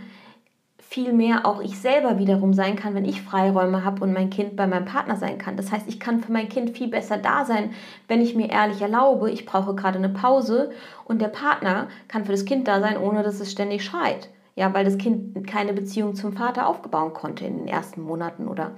viel 0.89 1.11
mehr 1.11 1.45
auch 1.45 1.61
ich 1.61 1.77
selber 1.77 2.17
wiederum 2.17 2.53
sein 2.53 2.77
kann, 2.77 2.95
wenn 2.95 3.03
ich 3.03 3.21
Freiräume 3.21 3.83
habe 3.83 4.03
und 4.03 4.13
mein 4.13 4.29
Kind 4.29 4.55
bei 4.55 4.67
meinem 4.67 4.85
Partner 4.85 5.17
sein 5.17 5.37
kann. 5.37 5.57
Das 5.57 5.71
heißt, 5.71 5.85
ich 5.87 5.99
kann 5.99 6.21
für 6.21 6.31
mein 6.31 6.47
Kind 6.47 6.77
viel 6.77 6.87
besser 6.87 7.17
da 7.17 7.43
sein, 7.43 7.71
wenn 8.07 8.21
ich 8.21 8.35
mir 8.35 8.49
ehrlich 8.49 8.81
erlaube, 8.81 9.29
ich 9.29 9.45
brauche 9.45 9.75
gerade 9.75 9.97
eine 9.97 10.09
Pause 10.09 10.71
und 11.03 11.21
der 11.21 11.27
Partner 11.27 11.89
kann 12.07 12.23
für 12.23 12.31
das 12.31 12.45
Kind 12.45 12.69
da 12.69 12.79
sein, 12.79 12.97
ohne 12.97 13.21
dass 13.21 13.41
es 13.41 13.51
ständig 13.51 13.83
schreit. 13.83 14.29
Ja, 14.55 14.73
weil 14.73 14.85
das 14.85 14.97
Kind 14.97 15.45
keine 15.45 15.73
Beziehung 15.73 16.15
zum 16.15 16.33
Vater 16.33 16.67
aufbauen 16.67 17.13
konnte 17.13 17.45
in 17.45 17.57
den 17.57 17.67
ersten 17.67 18.01
Monaten 18.01 18.47
oder 18.47 18.71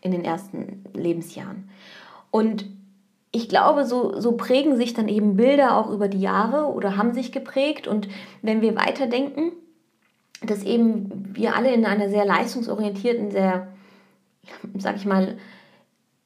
in 0.00 0.12
den 0.12 0.24
ersten 0.24 0.84
Lebensjahren. 0.94 1.68
Und 2.30 2.64
ich 3.32 3.48
glaube, 3.48 3.84
so, 3.84 4.18
so 4.18 4.32
prägen 4.32 4.76
sich 4.76 4.94
dann 4.94 5.08
eben 5.08 5.36
Bilder 5.36 5.76
auch 5.76 5.90
über 5.90 6.08
die 6.08 6.20
Jahre 6.20 6.72
oder 6.72 6.96
haben 6.96 7.12
sich 7.12 7.32
geprägt. 7.32 7.86
Und 7.86 8.08
wenn 8.42 8.60
wir 8.62 8.74
weiterdenken, 8.76 9.52
dass 10.42 10.62
eben 10.62 11.34
wir 11.34 11.54
alle 11.54 11.72
in 11.72 11.84
einer 11.84 12.08
sehr 12.08 12.24
leistungsorientierten, 12.24 13.30
sehr, 13.30 13.68
sag 14.78 14.96
ich 14.96 15.06
mal, 15.06 15.36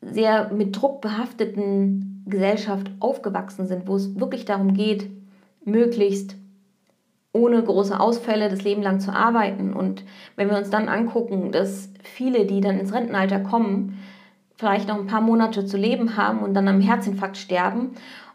sehr 0.00 0.52
mit 0.52 0.80
Druck 0.80 1.00
behafteten 1.00 2.24
Gesellschaft 2.26 2.90
aufgewachsen 3.00 3.66
sind, 3.66 3.86
wo 3.86 3.96
es 3.96 4.18
wirklich 4.18 4.44
darum 4.44 4.74
geht, 4.74 5.10
möglichst 5.64 6.36
ohne 7.32 7.62
große 7.62 7.98
Ausfälle 7.98 8.48
das 8.48 8.62
Leben 8.62 8.82
lang 8.82 9.00
zu 9.00 9.12
arbeiten. 9.12 9.72
Und 9.72 10.04
wenn 10.36 10.48
wir 10.48 10.56
uns 10.56 10.70
dann 10.70 10.88
angucken, 10.88 11.50
dass 11.50 11.90
viele, 12.02 12.46
die 12.46 12.60
dann 12.60 12.78
ins 12.78 12.92
Rentenalter 12.92 13.40
kommen, 13.40 13.98
vielleicht 14.56 14.88
noch 14.88 14.98
ein 14.98 15.08
paar 15.08 15.20
Monate 15.20 15.66
zu 15.66 15.76
leben 15.76 16.16
haben 16.16 16.38
und 16.40 16.54
dann 16.54 16.68
am 16.68 16.80
Herzinfarkt 16.80 17.36
sterben 17.36 17.90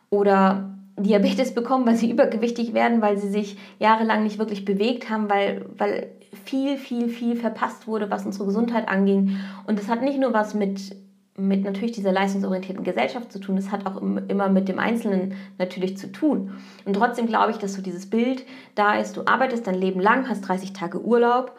oder 0.09 0.78
Diabetes 0.99 1.53
bekommen, 1.53 1.85
weil 1.85 1.95
sie 1.95 2.11
übergewichtig 2.11 2.73
werden, 2.73 3.01
weil 3.01 3.17
sie 3.17 3.29
sich 3.29 3.57
jahrelang 3.79 4.23
nicht 4.23 4.37
wirklich 4.37 4.65
bewegt 4.65 5.09
haben, 5.09 5.29
weil, 5.29 5.65
weil 5.77 6.11
viel, 6.45 6.77
viel, 6.77 7.09
viel 7.09 7.35
verpasst 7.35 7.87
wurde, 7.87 8.09
was 8.09 8.25
unsere 8.25 8.45
Gesundheit 8.45 8.87
anging. 8.87 9.37
Und 9.65 9.79
das 9.79 9.89
hat 9.89 10.01
nicht 10.01 10.19
nur 10.19 10.33
was 10.33 10.53
mit, 10.53 10.95
mit 11.35 11.63
natürlich 11.63 11.93
dieser 11.93 12.11
leistungsorientierten 12.11 12.83
Gesellschaft 12.83 13.31
zu 13.31 13.39
tun, 13.39 13.55
das 13.55 13.71
hat 13.71 13.85
auch 13.85 13.97
immer 14.01 14.49
mit 14.49 14.67
dem 14.67 14.79
Einzelnen 14.79 15.33
natürlich 15.57 15.97
zu 15.97 16.11
tun. 16.11 16.51
Und 16.85 16.93
trotzdem 16.93 17.27
glaube 17.27 17.51
ich, 17.51 17.57
dass 17.57 17.73
so 17.73 17.81
dieses 17.81 18.09
Bild 18.09 18.45
da 18.75 18.95
ist, 18.95 19.17
du 19.17 19.25
arbeitest 19.25 19.65
dein 19.65 19.75
Leben 19.75 19.99
lang, 19.99 20.29
hast 20.29 20.41
30 20.41 20.73
Tage 20.73 21.01
Urlaub 21.01 21.55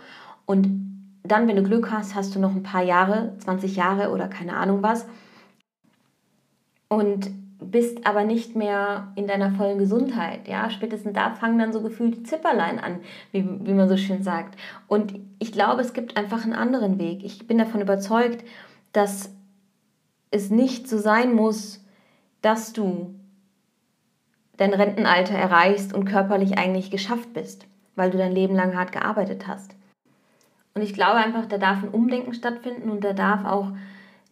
und 0.46 0.90
dann, 1.22 1.46
wenn 1.48 1.56
du 1.56 1.62
Glück 1.62 1.90
hast, 1.90 2.14
hast 2.14 2.34
du 2.34 2.40
noch 2.40 2.54
ein 2.54 2.62
paar 2.62 2.82
Jahre, 2.82 3.34
20 3.38 3.76
Jahre 3.76 4.10
oder 4.10 4.28
keine 4.28 4.56
Ahnung 4.56 4.82
was. 4.82 5.06
Und 6.88 7.30
bist 7.60 8.06
aber 8.06 8.24
nicht 8.24 8.56
mehr 8.56 9.12
in 9.16 9.26
deiner 9.26 9.50
vollen 9.52 9.78
Gesundheit. 9.78 10.48
Ja, 10.48 10.70
spätestens 10.70 11.12
da 11.12 11.34
fangen 11.34 11.58
dann 11.58 11.72
so 11.72 11.82
gefühlt 11.82 12.16
die 12.16 12.22
Zipperlein 12.22 12.78
an, 12.78 13.00
wie, 13.32 13.44
wie 13.66 13.74
man 13.74 13.88
so 13.88 13.96
schön 13.96 14.22
sagt. 14.22 14.58
Und 14.86 15.14
ich 15.38 15.52
glaube, 15.52 15.82
es 15.82 15.92
gibt 15.92 16.16
einfach 16.16 16.44
einen 16.44 16.54
anderen 16.54 16.98
Weg. 16.98 17.22
Ich 17.22 17.46
bin 17.46 17.58
davon 17.58 17.80
überzeugt, 17.80 18.44
dass 18.92 19.30
es 20.30 20.50
nicht 20.50 20.88
so 20.88 20.98
sein 20.98 21.34
muss, 21.34 21.84
dass 22.40 22.72
du 22.72 23.14
dein 24.56 24.74
Rentenalter 24.74 25.34
erreichst 25.34 25.92
und 25.94 26.04
körperlich 26.04 26.58
eigentlich 26.58 26.90
geschafft 26.90 27.32
bist, 27.32 27.66
weil 27.96 28.10
du 28.10 28.18
dein 28.18 28.32
Leben 28.32 28.54
lang 28.54 28.76
hart 28.76 28.92
gearbeitet 28.92 29.46
hast. 29.46 29.74
Und 30.74 30.82
ich 30.82 30.94
glaube 30.94 31.16
einfach, 31.16 31.46
da 31.46 31.58
darf 31.58 31.82
ein 31.82 31.88
Umdenken 31.88 32.34
stattfinden 32.34 32.90
und 32.90 33.02
da 33.04 33.12
darf 33.12 33.44
auch 33.44 33.72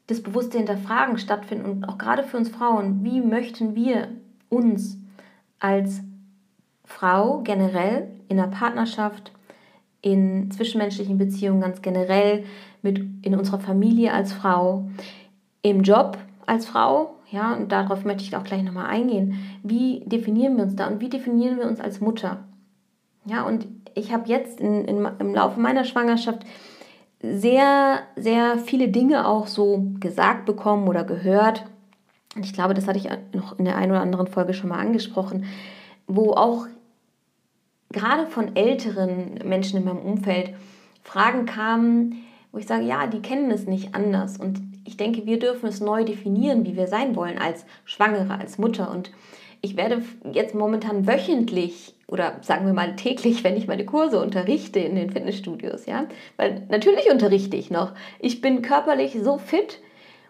das 0.09 0.23
bewusste 0.23 0.59
Hinterfragen 0.59 1.19
stattfinden 1.19 1.71
und 1.71 1.89
auch 1.89 1.99
gerade 1.99 2.25
für 2.25 2.39
uns 2.39 2.49
Frauen, 2.49 3.05
wie 3.05 3.21
möchten 3.21 3.75
wir 3.75 4.09
uns 4.49 4.99
als 5.61 6.01
Frau 6.85 7.43
generell 7.43 8.09
in 8.29 8.39
der 8.39 8.49
Partnerschaft, 8.49 9.33
in 10.01 10.51
zwischenmenschlichen 10.51 11.19
Beziehungen 11.19 11.61
ganz 11.61 11.83
generell, 11.83 12.45
mit 12.83 12.99
in 13.23 13.35
unserer 13.35 13.61
Familie 13.61 14.13
als 14.13 14.33
Frau, 14.33 14.89
im 15.63 15.83
Job 15.83 16.17
als 16.47 16.65
Frau, 16.67 17.17
ja, 17.31 17.55
und 17.55 17.71
darauf 17.71 18.05
möchte 18.05 18.23
ich 18.23 18.35
auch 18.35 18.45
gleich 18.45 18.63
nochmal 18.63 18.87
eingehen. 18.87 19.39
Wie 19.63 20.01
definieren 20.07 20.57
wir 20.57 20.65
uns 20.65 20.77
da 20.77 20.87
und 20.87 21.01
wie 21.01 21.11
definieren 21.11 21.59
wir 21.59 21.67
uns 21.67 21.81
als 21.81 22.01
Mutter? 22.01 22.45
Ja, 23.27 23.43
und 23.43 23.67
ich 23.95 24.13
habe 24.13 24.29
jetzt 24.29 24.61
in, 24.61 24.87
in, 24.87 25.07
im 25.19 25.35
Laufe 25.35 25.61
meiner 25.61 25.85
Schwangerschaft 25.85 26.47
sehr, 27.21 28.01
sehr 28.17 28.59
viele 28.59 28.89
Dinge 28.89 29.27
auch 29.27 29.47
so 29.47 29.85
gesagt 30.01 30.47
bekommen 30.47 30.89
oder 30.89 31.05
gehört. 31.05 31.65
Und 32.37 32.45
ich 32.45 32.53
glaube, 32.53 32.75
das 32.75 32.87
hatte 32.87 32.99
ich 32.99 33.09
noch 33.35 33.59
in 33.59 33.65
der 33.65 33.77
einen 33.77 33.93
oder 33.93 34.01
anderen 34.01 34.27
Folge 34.27 34.55
schon 34.55 34.71
mal 34.71 34.79
angesprochen, 34.79 35.45
wo 36.07 36.33
auch 36.33 36.67
gerade 37.91 38.27
von 38.27 38.55
älteren 38.55 39.41
Menschen 39.45 39.79
in 39.79 39.85
meinem 39.85 39.99
Umfeld 39.99 40.55
Fragen 41.03 41.47
kamen, 41.47 42.25
wo 42.53 42.59
ich 42.59 42.67
sage, 42.67 42.85
ja, 42.85 43.07
die 43.07 43.23
kennen 43.23 43.51
es 43.51 43.67
nicht 43.67 43.95
anders. 43.95 44.37
Und 44.37 44.61
ich 44.85 44.97
denke, 44.97 45.27
wir 45.27 45.39
dürfen 45.39 45.69
es 45.69 45.81
neu 45.81 46.05
definieren, 46.05 46.65
wie 46.65 46.77
wir 46.77 46.87
sein 46.87 47.17
wollen 47.17 47.39
als 47.39 47.65
Schwangere, 47.85 48.39
als 48.39 48.59
Mutter. 48.59 48.91
Und 48.91 49.11
ich 49.61 49.77
werde 49.77 50.03
jetzt 50.33 50.55
momentan 50.55 51.07
wöchentlich 51.07 51.95
oder 52.07 52.39
sagen 52.41 52.67
wir 52.67 52.73
mal 52.73 52.97
täglich, 52.97 53.45
wenn 53.45 53.57
ich 53.57 53.67
meine 53.67 53.85
Kurse 53.85 54.21
unterrichte 54.21 54.81
in 54.81 54.95
den 54.95 55.11
Fitnessstudios, 55.11 55.87
ja, 55.87 56.07
weil 56.37 56.63
natürlich 56.71 57.11
unterrichte 57.11 57.57
ich 57.57 57.71
noch. 57.71 57.93
Ich 58.19 58.41
bin 58.41 58.63
körperlich 58.63 59.19
so 59.23 59.39
fit 59.39 59.81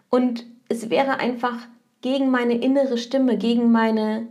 und 0.09 0.45
es 0.67 0.89
wäre 0.89 1.19
einfach 1.19 1.57
gegen 2.01 2.31
meine 2.31 2.55
innere 2.55 2.97
Stimme, 2.97 3.37
gegen 3.37 3.71
meine, 3.71 4.27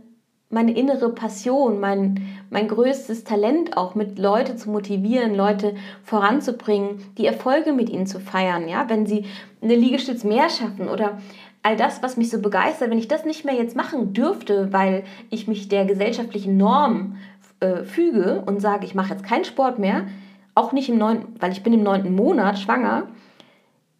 meine 0.49 0.75
innere 0.75 1.09
Passion, 1.13 1.79
mein, 1.79 2.27
mein 2.49 2.67
größtes 2.67 3.23
Talent 3.23 3.77
auch, 3.77 3.95
mit 3.95 4.17
Leute 4.17 4.55
zu 4.55 4.69
motivieren, 4.69 5.35
Leute 5.35 5.75
voranzubringen, 6.03 7.03
die 7.17 7.25
Erfolge 7.25 7.73
mit 7.73 7.89
ihnen 7.89 8.07
zu 8.07 8.19
feiern, 8.19 8.67
ja, 8.67 8.89
wenn 8.89 9.05
sie 9.05 9.25
eine 9.61 9.75
Liegestütz 9.75 10.23
mehr 10.23 10.49
schaffen 10.49 10.87
oder 10.87 11.19
all 11.63 11.75
das, 11.75 12.01
was 12.01 12.17
mich 12.17 12.29
so 12.29 12.41
begeistert, 12.41 12.89
wenn 12.89 12.97
ich 12.97 13.07
das 13.07 13.25
nicht 13.25 13.45
mehr 13.45 13.55
jetzt 13.55 13.75
machen 13.75 14.13
dürfte, 14.13 14.71
weil 14.71 15.03
ich 15.29 15.47
mich 15.47 15.67
der 15.67 15.85
gesellschaftlichen 15.85 16.57
Norm 16.57 17.17
äh, 17.59 17.83
füge 17.83 18.43
und 18.45 18.61
sage, 18.61 18.85
ich 18.85 18.95
mache 18.95 19.13
jetzt 19.13 19.25
keinen 19.25 19.43
Sport 19.43 19.79
mehr, 19.79 20.07
auch 20.55 20.71
nicht 20.71 20.89
im 20.89 20.97
neunten, 20.97 21.35
weil 21.39 21.51
ich 21.51 21.63
bin 21.63 21.73
im 21.73 21.83
neunten 21.83 22.15
Monat 22.15 22.59
schwanger, 22.59 23.07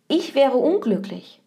ich 0.07 0.35
wäre 0.35 0.57
unglücklich. 0.57 1.41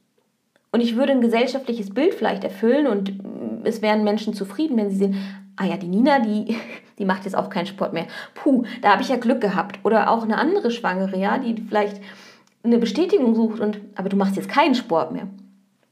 Und 0.71 0.81
ich 0.81 0.97
würde 0.97 1.12
ein 1.12 1.21
gesellschaftliches 1.21 1.92
Bild 1.92 2.14
vielleicht 2.14 2.45
erfüllen 2.45 2.87
und 2.87 3.19
mm, 3.19 3.64
es 3.64 3.83
wären 3.83 4.04
Menschen 4.04 4.33
zufrieden, 4.33 4.76
wenn 4.76 4.90
sie 4.90 4.97
sehen, 4.97 5.16
ah 5.57 5.66
ja, 5.66 5.76
die 5.76 5.88
Nina, 5.88 6.19
die, 6.21 6.57
die 6.99 7.04
macht 7.04 7.25
jetzt 7.25 7.35
auch 7.35 7.50
keinen 7.50 7.66
Sport 7.66 7.92
mehr. 7.92 8.07
Puh, 8.35 8.64
da 8.81 8.92
habe 8.92 9.02
ich 9.02 9.09
ja 9.09 9.16
Glück 9.16 9.40
gehabt. 9.40 9.81
Oder 9.83 10.11
auch 10.11 10.23
eine 10.23 10.38
andere 10.38 10.71
Schwangere, 10.71 11.19
ja, 11.19 11.38
die 11.38 11.61
vielleicht 11.61 12.00
eine 12.62 12.78
Bestätigung 12.78 13.35
sucht 13.35 13.61
und, 13.61 13.81
aber 13.97 14.09
du 14.09 14.16
machst 14.16 14.37
jetzt 14.37 14.49
keinen 14.49 14.75
Sport 14.75 15.12
mehr. 15.12 15.26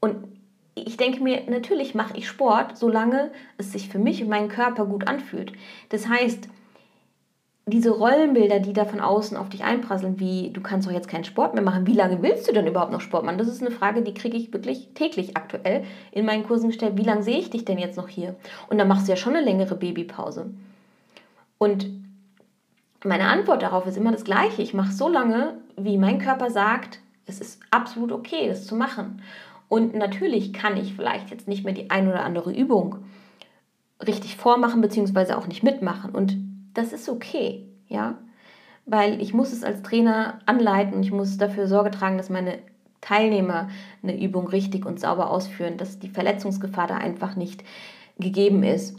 Und 0.01 0.27
ich 0.75 0.97
denke 0.97 1.23
mir, 1.23 1.43
natürlich 1.49 1.95
mache 1.95 2.17
ich 2.17 2.27
Sport, 2.27 2.77
solange 2.77 3.31
es 3.57 3.71
sich 3.71 3.89
für 3.89 3.99
mich 3.99 4.21
und 4.21 4.29
meinen 4.29 4.49
Körper 4.49 4.85
gut 4.85 5.07
anfühlt. 5.07 5.53
Das 5.89 6.07
heißt, 6.07 6.49
diese 7.67 7.91
Rollenbilder, 7.91 8.59
die 8.59 8.73
da 8.73 8.85
von 8.85 8.99
außen 8.99 9.37
auf 9.37 9.49
dich 9.49 9.63
einprasseln, 9.63 10.19
wie 10.19 10.49
du 10.49 10.61
kannst 10.61 10.87
doch 10.87 10.91
jetzt 10.91 11.07
keinen 11.07 11.23
Sport 11.23 11.53
mehr 11.53 11.63
machen, 11.63 11.87
wie 11.87 11.93
lange 11.93 12.21
willst 12.21 12.47
du 12.47 12.53
denn 12.53 12.67
überhaupt 12.67 12.91
noch 12.91 13.01
Sport 13.01 13.23
machen? 13.23 13.37
Das 13.37 13.47
ist 13.47 13.61
eine 13.61 13.71
Frage, 13.71 14.01
die 14.01 14.13
kriege 14.13 14.35
ich 14.35 14.51
wirklich 14.51 14.89
täglich 14.95 15.37
aktuell 15.37 15.83
in 16.11 16.25
meinen 16.25 16.43
Kursen 16.43 16.67
gestellt. 16.67 16.97
Wie 16.97 17.03
lange 17.03 17.23
sehe 17.23 17.37
ich 17.37 17.49
dich 17.49 17.63
denn 17.63 17.77
jetzt 17.77 17.97
noch 17.97 18.07
hier? 18.07 18.35
Und 18.69 18.77
dann 18.77 18.87
machst 18.87 19.07
du 19.07 19.11
ja 19.11 19.15
schon 19.15 19.35
eine 19.35 19.45
längere 19.45 19.75
Babypause. 19.75 20.49
Und 21.59 21.87
meine 23.03 23.27
Antwort 23.27 23.61
darauf 23.61 23.85
ist 23.85 23.97
immer 23.97 24.11
das 24.11 24.23
gleiche. 24.23 24.61
Ich 24.61 24.73
mache 24.73 24.91
so 24.91 25.07
lange, 25.07 25.59
wie 25.77 25.97
mein 25.97 26.19
Körper 26.19 26.49
sagt, 26.49 26.99
es 27.25 27.39
ist 27.39 27.61
absolut 27.69 28.11
okay, 28.11 28.47
das 28.47 28.65
zu 28.65 28.75
machen. 28.75 29.21
Und 29.71 29.95
natürlich 29.95 30.51
kann 30.51 30.75
ich 30.75 30.95
vielleicht 30.95 31.29
jetzt 31.31 31.47
nicht 31.47 31.63
mehr 31.63 31.73
die 31.73 31.89
ein 31.91 32.09
oder 32.09 32.25
andere 32.25 32.51
Übung 32.51 32.97
richtig 34.05 34.35
vormachen, 34.35 34.81
beziehungsweise 34.81 35.37
auch 35.37 35.47
nicht 35.47 35.63
mitmachen. 35.63 36.11
Und 36.11 36.35
das 36.73 36.91
ist 36.91 37.07
okay, 37.07 37.69
ja. 37.87 38.17
Weil 38.85 39.21
ich 39.21 39.33
muss 39.33 39.53
es 39.53 39.63
als 39.63 39.81
Trainer 39.81 40.39
anleiten 40.45 40.95
und 40.95 41.03
ich 41.03 41.13
muss 41.13 41.37
dafür 41.37 41.67
Sorge 41.67 41.89
tragen, 41.89 42.17
dass 42.17 42.29
meine 42.29 42.59
Teilnehmer 42.99 43.69
eine 44.03 44.21
Übung 44.21 44.49
richtig 44.49 44.85
und 44.85 44.99
sauber 44.99 45.29
ausführen, 45.29 45.77
dass 45.77 45.99
die 45.99 46.09
Verletzungsgefahr 46.09 46.87
da 46.87 46.97
einfach 46.97 47.37
nicht 47.37 47.63
gegeben 48.19 48.63
ist. 48.63 48.97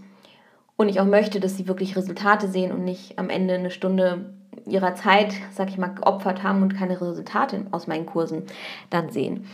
Und 0.77 0.89
ich 0.89 1.01
auch 1.01 1.07
möchte, 1.07 1.39
dass 1.39 1.59
sie 1.59 1.69
wirklich 1.69 1.97
Resultate 1.97 2.49
sehen 2.49 2.73
und 2.73 2.83
nicht 2.83 3.19
am 3.19 3.29
Ende 3.29 3.57
eine 3.57 3.71
Stunde 3.71 4.33
ihrer 4.65 4.95
Zeit, 4.95 5.35
sag 5.53 5.69
ich 5.69 5.77
mal, 5.77 5.89
geopfert 5.89 6.43
haben 6.43 6.63
und 6.63 6.75
keine 6.75 6.99
Resultate 6.99 7.67
aus 7.73 7.87
meinen 7.89 8.07
Kursen 8.07 8.45
dann 8.89 9.11
sehen 9.11 9.45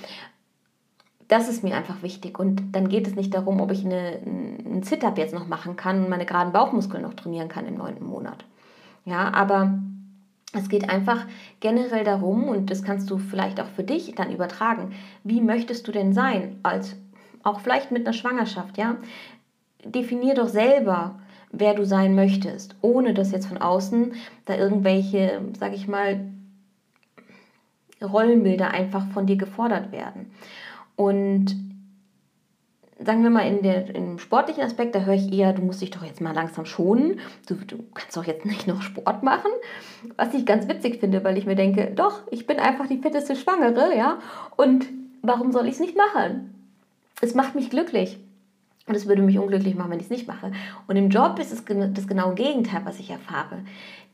das 1.29 1.49
ist 1.49 1.63
mir 1.63 1.77
einfach 1.77 2.03
wichtig. 2.03 2.39
Und 2.39 2.75
dann 2.75 2.89
geht 2.89 3.07
es 3.07 3.15
nicht 3.15 3.35
darum, 3.35 3.61
ob 3.61 3.71
ich 3.71 3.85
eine, 3.85 4.19
einen 4.25 4.83
Sit-Up 4.83 5.19
jetzt 5.19 5.35
noch 5.35 5.47
machen 5.47 5.77
kann 5.77 6.05
und 6.05 6.11
meine 6.11 6.27
geraden 6.27 6.53
Bauchmuskeln 6.53 7.03
noch 7.03 7.15
trainieren 7.15 7.49
kann 7.49 7.67
im 7.67 7.77
neunten 7.77 8.07
Monat. 8.07 8.45
Ja, 9.05 9.33
aber 9.33 9.79
es 10.55 10.69
geht 10.69 10.89
einfach 10.89 11.27
generell 11.61 12.05
darum, 12.05 12.45
und 12.45 12.71
das 12.71 12.83
kannst 12.83 13.11
du 13.11 13.19
vielleicht 13.19 13.61
auch 13.61 13.69
für 13.69 13.85
dich 13.85 14.15
dann 14.15 14.33
übertragen, 14.33 14.93
wie 15.23 15.43
möchtest 15.43 15.87
du 15.87 15.93
denn 15.93 16.15
sein, 16.15 16.59
als 16.63 16.97
auch 17.43 17.61
vielleicht 17.61 17.91
mit 17.91 18.07
einer 18.07 18.15
Schwangerschaft, 18.15 18.79
ja? 18.79 18.97
Definier 19.85 20.35
doch 20.35 20.49
selber, 20.49 21.19
wer 21.53 21.75
du 21.75 21.85
sein 21.85 22.15
möchtest, 22.15 22.77
ohne 22.81 23.15
dass 23.15 23.31
jetzt 23.31 23.47
von 23.47 23.59
außen 23.59 24.15
da 24.47 24.57
irgendwelche, 24.57 25.43
sag 25.59 25.73
ich 25.75 25.87
mal, 25.87 26.21
Rollenbilder 28.03 28.71
einfach 28.71 29.07
von 29.09 29.27
dir 29.27 29.37
gefordert 29.37 29.93
werden. 29.93 30.31
Und 30.99 31.55
sagen 32.99 33.23
wir 33.23 33.31
mal, 33.31 33.47
in 33.47 33.63
der, 33.63 33.95
im 33.95 34.19
sportlichen 34.19 34.65
Aspekt, 34.65 34.97
da 34.97 35.03
höre 35.03 35.15
ich 35.15 35.33
eher, 35.33 35.53
du 35.53 35.63
musst 35.63 35.81
dich 35.81 35.91
doch 35.91 36.03
jetzt 36.03 36.21
mal 36.21 36.35
langsam 36.35 36.67
schonen. 36.67 37.21
Du, 37.47 37.55
du 37.55 37.85
kannst 37.95 38.17
doch 38.17 38.25
jetzt 38.25 38.45
nicht 38.45 38.67
noch 38.67 38.83
Sport 38.83 39.23
machen. 39.23 39.53
Was 40.17 40.35
ich 40.35 40.45
ganz 40.45 40.67
witzig 40.67 40.99
finde, 40.99 41.23
weil 41.23 41.39
ich 41.39 41.47
mir 41.47 41.55
denke, 41.55 41.93
doch, 41.95 42.23
ich 42.33 42.49
bin 42.49 42.59
einfach 42.59 42.89
die 42.89 42.99
fitteste 42.99 43.37
Schwangere, 43.37 43.97
ja. 43.97 44.19
Und 44.57 44.87
warum 45.23 45.53
soll 45.53 45.69
ich 45.69 45.75
es 45.75 45.81
nicht 45.81 45.97
machen? 45.97 46.53
Es 47.21 47.33
macht 47.35 47.55
mich 47.55 47.71
glücklich. 47.71 48.19
Und 48.89 48.95
es 48.95 49.07
würde 49.07 49.23
mich 49.23 49.39
unglücklich 49.39 49.75
machen, 49.75 49.91
wenn 49.91 49.99
ich 49.99 50.07
es 50.07 50.11
nicht 50.11 50.27
mache. 50.27 50.51
Und 50.87 50.97
im 50.97 51.11
Job 51.11 51.39
ist 51.39 51.53
es 51.53 51.63
das 51.65 52.07
genaue 52.07 52.35
Gegenteil, 52.35 52.81
was 52.85 52.99
ich 52.99 53.11
erfahre. 53.11 53.59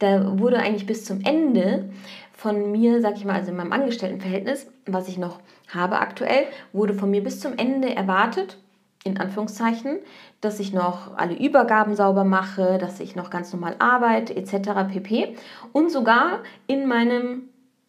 Da 0.01 0.39
wurde 0.39 0.59
eigentlich 0.59 0.87
bis 0.87 1.05
zum 1.05 1.21
Ende 1.23 1.89
von 2.33 2.73
mir, 2.73 3.01
sag 3.01 3.17
ich 3.17 3.25
mal, 3.25 3.37
also 3.37 3.53
in 3.53 3.57
meinem 3.57 3.73
Angestelltenverhältnis, 3.73 4.67
was 4.87 5.09
ich 5.09 5.17
noch 5.17 5.39
habe 5.69 6.01
aktuell, 6.01 6.47
wurde 6.73 6.93
von 6.93 7.11
mir 7.11 7.23
bis 7.23 7.39
zum 7.39 7.57
Ende 7.57 7.95
erwartet, 7.95 8.59
in 9.05 9.19
Anführungszeichen, 9.19 9.99
dass 10.41 10.59
ich 10.59 10.73
noch 10.73 11.17
alle 11.17 11.37
Übergaben 11.39 11.95
sauber 11.95 12.25
mache, 12.25 12.79
dass 12.79 13.01
ich 13.01 13.15
noch 13.15 13.31
ganz 13.31 13.53
normal 13.53 13.77
arbeite, 13.79 14.35
etc. 14.35 14.93
pp. 14.93 15.37
Und 15.73 15.93
sogar 15.93 16.41
in 16.67 16.87
meinem, 16.89 17.43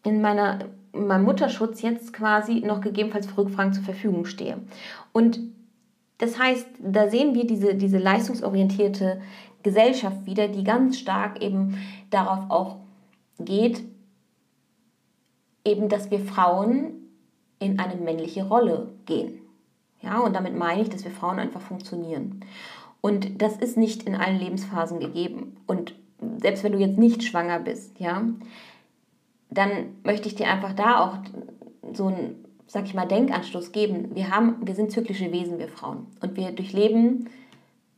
in 0.04 0.20
meiner, 0.20 0.60
in 0.92 1.06
meinem 1.06 1.24
Mutterschutz 1.24 1.82
jetzt 1.82 2.12
quasi 2.12 2.60
noch 2.60 2.80
gegebenenfalls 2.80 3.26
für 3.26 3.38
Rückfragen 3.38 3.72
zur 3.72 3.82
Verfügung 3.82 4.26
stehe. 4.26 4.58
Und 5.12 5.40
das 6.18 6.38
heißt, 6.38 6.66
da 6.78 7.08
sehen 7.08 7.34
wir 7.34 7.46
diese, 7.46 7.74
diese 7.74 7.98
leistungsorientierte 7.98 9.20
Gesellschaft 9.62 10.26
wieder, 10.26 10.48
die 10.48 10.64
ganz 10.64 10.98
stark 10.98 11.42
eben 11.42 11.78
darauf 12.10 12.50
auch 12.50 12.76
geht 13.38 13.82
eben, 15.66 15.88
dass 15.88 16.10
wir 16.10 16.20
Frauen 16.20 16.92
in 17.58 17.78
eine 17.78 17.96
männliche 17.96 18.46
Rolle 18.46 18.92
gehen. 19.04 19.40
Ja, 20.00 20.20
und 20.20 20.34
damit 20.34 20.56
meine 20.56 20.82
ich, 20.82 20.88
dass 20.88 21.04
wir 21.04 21.10
Frauen 21.10 21.38
einfach 21.38 21.60
funktionieren. 21.60 22.44
Und 23.00 23.42
das 23.42 23.56
ist 23.56 23.76
nicht 23.76 24.04
in 24.04 24.14
allen 24.14 24.38
Lebensphasen 24.38 25.00
gegeben. 25.00 25.56
Und 25.66 25.94
selbst 26.38 26.62
wenn 26.62 26.72
du 26.72 26.78
jetzt 26.78 26.98
nicht 26.98 27.24
schwanger 27.24 27.58
bist, 27.58 27.98
ja, 27.98 28.22
dann 29.50 29.70
möchte 30.04 30.28
ich 30.28 30.34
dir 30.34 30.48
einfach 30.48 30.74
da 30.74 31.00
auch 31.00 31.18
so 31.92 32.06
einen, 32.06 32.45
sag 32.66 32.84
ich 32.84 32.94
mal, 32.94 33.06
Denkanstoß 33.06 33.72
geben. 33.72 34.14
Wir 34.14 34.30
haben, 34.30 34.56
wir 34.66 34.74
sind 34.74 34.90
zyklische 34.90 35.32
Wesen, 35.32 35.58
wir 35.58 35.68
Frauen. 35.68 36.06
Und 36.20 36.36
wir 36.36 36.52
durchleben 36.52 37.28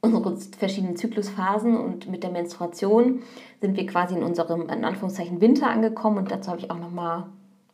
unsere 0.00 0.36
verschiedenen 0.36 0.96
Zyklusphasen 0.96 1.76
und 1.76 2.08
mit 2.08 2.22
der 2.22 2.30
Menstruation 2.30 3.22
sind 3.60 3.76
wir 3.76 3.86
quasi 3.86 4.14
in 4.14 4.22
unserem, 4.22 4.68
in 4.68 4.84
Anführungszeichen, 4.84 5.40
Winter 5.40 5.68
angekommen. 5.68 6.18
Und 6.18 6.30
dazu 6.30 6.50
habe 6.50 6.60
ich 6.60 6.70
auch 6.70 6.78
nochmal 6.78 7.24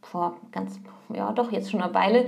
vor 0.01 0.37
ganz, 0.53 0.81
ja 1.13 1.33
doch, 1.33 1.53
jetzt 1.53 1.71
schon 1.71 1.83
eine 1.83 1.95
Weile 1.95 2.27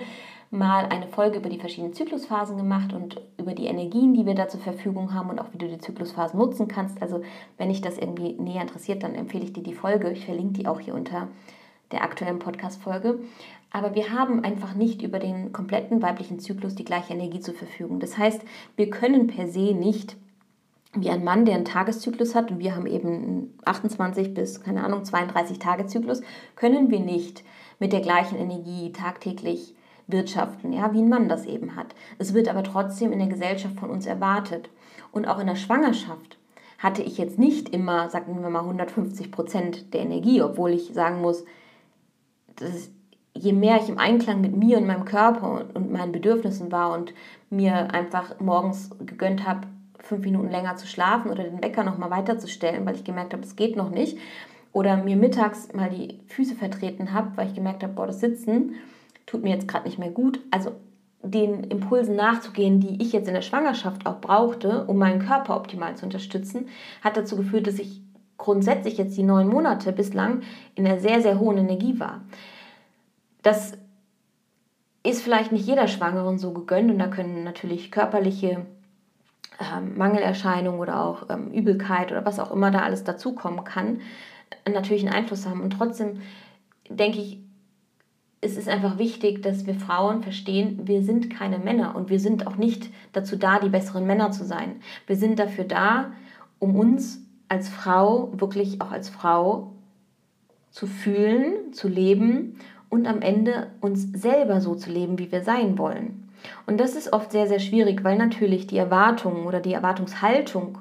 mal 0.51 0.87
eine 0.87 1.09
Folge 1.09 1.39
über 1.39 1.49
die 1.49 1.59
verschiedenen 1.59 1.93
Zyklusphasen 1.93 2.57
gemacht 2.57 2.93
und 2.93 3.21
über 3.37 3.53
die 3.53 3.67
Energien, 3.67 4.15
die 4.15 4.27
wir 4.27 4.35
da 4.35 4.49
zur 4.49 4.61
Verfügung 4.61 5.13
haben 5.13 5.31
und 5.31 5.41
auch 5.41 5.53
wie 5.53 5.59
du 5.59 5.69
die 5.69 5.79
Zyklusphasen 5.79 6.39
nutzen 6.39 6.69
kannst. 6.69 7.03
Also 7.03 7.23
wenn 7.59 7.69
dich 7.69 7.81
das 7.81 7.99
irgendwie 7.99 8.33
näher 8.35 8.63
interessiert, 8.63 9.03
dann 9.03 9.15
empfehle 9.15 9.45
ich 9.45 9.53
dir 9.53 9.63
die 9.63 9.75
Folge. 9.75 10.11
Ich 10.11 10.25
verlinke 10.25 10.61
die 10.61 10.67
auch 10.67 10.81
hier 10.81 10.95
unter 10.95 11.29
der 11.93 12.03
aktuellen 12.03 12.39
Podcast-Folge. 12.39 13.19
Aber 13.77 13.95
wir 13.95 14.11
haben 14.11 14.43
einfach 14.43 14.75
nicht 14.75 15.03
über 15.03 15.19
den 15.19 15.53
kompletten 15.53 16.01
weiblichen 16.01 16.39
Zyklus 16.39 16.75
die 16.75 16.85
gleiche 16.87 17.13
Energie 17.13 17.41
zur 17.41 17.53
Verfügung. 17.53 18.01
Das 18.01 18.17
heißt, 18.17 18.41
wir 18.75 18.89
können 18.89 19.27
per 19.27 19.49
se 19.49 19.75
nicht 19.75 20.17
wie 20.95 21.11
ein 21.11 21.23
Mann, 21.23 21.45
der 21.45 21.57
einen 21.57 21.67
Tageszyklus 21.67 22.35
hat, 22.35 22.51
und 22.51 22.59
wir 22.59 22.75
haben 22.75 22.87
eben 22.87 23.53
28 23.67 24.33
bis, 24.33 24.63
keine 24.63 24.83
Ahnung, 24.83 25.05
32 25.05 25.59
Tage 25.59 25.85
Zyklus, 25.85 26.23
können 26.55 26.91
wir 26.91 27.01
nicht 27.01 27.45
mit 27.79 27.93
der 27.93 28.01
gleichen 28.01 28.39
Energie 28.39 28.93
tagtäglich 28.93 29.75
wirtschaften, 30.07 30.73
ja, 30.73 30.95
wie 30.95 31.03
ein 31.03 31.11
Mann 31.11 31.29
das 31.29 31.45
eben 31.45 31.77
hat. 31.77 31.95
Es 32.17 32.33
wird 32.33 32.49
aber 32.49 32.63
trotzdem 32.63 33.13
in 33.13 33.19
der 33.19 33.29
Gesellschaft 33.29 33.79
von 33.79 33.91
uns 33.91 34.07
erwartet. 34.07 34.71
Und 35.13 35.29
auch 35.29 35.39
in 35.39 35.49
der 35.49 35.57
Schwangerschaft 35.57 36.39
hatte 36.79 37.03
ich 37.03 37.19
jetzt 37.19 37.39
nicht 37.39 37.69
immer, 37.75 38.09
sagen 38.09 38.41
wir 38.41 38.49
mal, 38.49 38.61
150 38.61 39.31
Prozent 39.31 39.93
der 39.93 40.01
Energie, 40.01 40.41
obwohl 40.41 40.71
ich 40.71 40.95
sagen 40.95 41.21
muss, 41.21 41.45
dass 42.55 42.89
je 43.39 43.53
mehr 43.53 43.77
ich 43.81 43.89
im 43.89 43.99
Einklang 43.99 44.41
mit 44.41 44.57
mir 44.57 44.79
und 44.79 44.87
meinem 44.87 45.05
Körper 45.05 45.67
und 45.75 45.93
meinen 45.93 46.13
Bedürfnissen 46.13 46.73
war 46.73 46.93
und 46.93 47.13
mir 47.51 47.93
einfach 47.93 48.41
morgens 48.41 48.91
gegönnt 49.05 49.47
habe, 49.47 49.67
fünf 49.99 50.25
Minuten 50.25 50.51
länger 50.51 50.77
zu 50.77 50.87
schlafen 50.87 51.31
oder 51.31 51.45
den 51.45 51.63
Wecker 51.63 51.83
noch 51.83 51.99
mal 51.99 52.11
weiterzustellen, 52.11 52.87
weil 52.87 52.95
ich 52.95 53.05
gemerkt 53.05 53.33
habe, 53.33 53.43
es 53.43 53.57
geht 53.57 53.77
noch 53.77 53.91
nicht, 53.91 54.19
oder 54.73 54.97
mir 54.97 55.17
mittags 55.17 55.73
mal 55.73 55.89
die 55.89 56.21
Füße 56.29 56.55
vertreten 56.55 57.13
habe, 57.13 57.37
weil 57.37 57.49
ich 57.49 57.55
gemerkt 57.55 57.83
habe, 57.83 57.95
boah, 57.95 58.07
das 58.07 58.21
Sitzen 58.21 58.75
tut 59.25 59.43
mir 59.43 59.55
jetzt 59.55 59.67
gerade 59.67 59.87
nicht 59.87 59.99
mehr 59.99 60.11
gut. 60.11 60.41
Also 60.51 60.73
den 61.23 61.65
Impulsen 61.65 62.15
nachzugehen, 62.15 62.81
die 62.81 63.03
ich 63.03 63.13
jetzt 63.13 63.27
in 63.27 63.35
der 63.35 63.43
Schwangerschaft 63.43 64.07
auch 64.07 64.21
brauchte, 64.21 64.85
um 64.87 64.99
meinen 64.99 65.21
Körper 65.21 65.57
optimal 65.57 65.97
zu 65.97 66.05
unterstützen, 66.05 66.69
hat 67.03 67.17
dazu 67.17 67.37
geführt, 67.37 67.67
dass 67.67 67.79
ich 67.79 68.03
grundsätzlich 68.37 68.99
jetzt 68.99 69.17
die 69.17 69.23
neun 69.23 69.49
Monate 69.49 69.93
bislang 69.93 70.43
in 70.75 70.87
einer 70.87 71.01
sehr, 71.01 71.23
sehr 71.23 71.41
hohen 71.41 71.59
Energie 71.59 71.99
war. 71.99 72.21
Das 73.47 73.75
ist 75.05 75.23
vielleicht 75.23 75.53
nicht 75.53 75.69
jeder 75.69 75.87
Schwangeren 75.87 76.37
so 76.37 76.53
gegönnt 76.53 76.91
und 76.91 76.99
da 76.99 77.07
können 77.07 77.45
natürlich 77.45 77.93
körperliche 77.93 78.67
ähm, 79.61 79.97
Mangelerscheinungen 79.97 80.81
oder 80.81 81.05
auch 81.05 81.31
ähm, 81.31 81.53
Übelkeit 81.53 82.11
oder 82.11 82.25
was 82.25 82.41
auch 82.41 82.51
immer 82.51 82.73
da 82.73 82.81
alles 82.81 83.05
dazukommen 83.05 83.63
kann, 83.63 84.01
natürlich 84.69 85.07
einen 85.07 85.15
Einfluss 85.15 85.47
haben. 85.47 85.61
Und 85.61 85.75
trotzdem 85.75 86.23
denke 86.91 87.19
ich, 87.19 87.39
es 88.41 88.57
ist 88.57 88.69
einfach 88.69 88.99
wichtig, 88.99 89.45
dass 89.45 89.65
wir 89.65 89.77
Frauen 89.77 90.25
verstehen, 90.25 90.81
wir 90.89 91.05
sind 91.05 91.31
keine 91.31 91.61
Männer 91.61 91.95
und 91.95 92.11
wir 92.11 92.19
sind 92.19 92.49
auch 92.49 92.57
nicht 92.57 92.91
dazu 93.13 93.37
da, 93.37 93.61
die 93.61 93.69
besseren 93.69 94.09
Männer 94.09 94.33
zu 94.33 94.45
sein. 94.45 94.81
Wir 95.07 95.15
sind 95.15 95.39
dafür 95.39 95.67
da, 95.67 96.11
um 96.59 96.75
uns 96.75 97.21
als 97.49 97.69
Frau, 97.69 98.33
wirklich 98.41 98.81
auch 98.81 98.91
als 98.91 99.09
Frau 99.09 99.71
zu 100.73 100.89
fühlen, 100.89 101.73
zu 101.73 101.87
leben 101.87 102.59
und 102.89 103.07
am 103.07 103.23
Ende 103.23 103.69
uns 103.81 104.13
selber 104.13 104.61
so 104.61 104.75
zu 104.75 104.91
leben, 104.91 105.19
wie 105.19 105.31
wir 105.31 105.43
sein 105.43 105.79
wollen. 105.79 106.29
Und 106.67 106.79
das 106.79 106.95
ist 106.95 107.13
oft 107.13 107.33
sehr, 107.33 107.47
sehr 107.47 107.59
schwierig, 107.59 108.05
weil 108.05 108.17
natürlich 108.17 108.67
die 108.67 108.79
Erwartungen 108.79 109.47
oder 109.47 109.61
die 109.61 109.73
Erwartungshaltung 109.73 110.79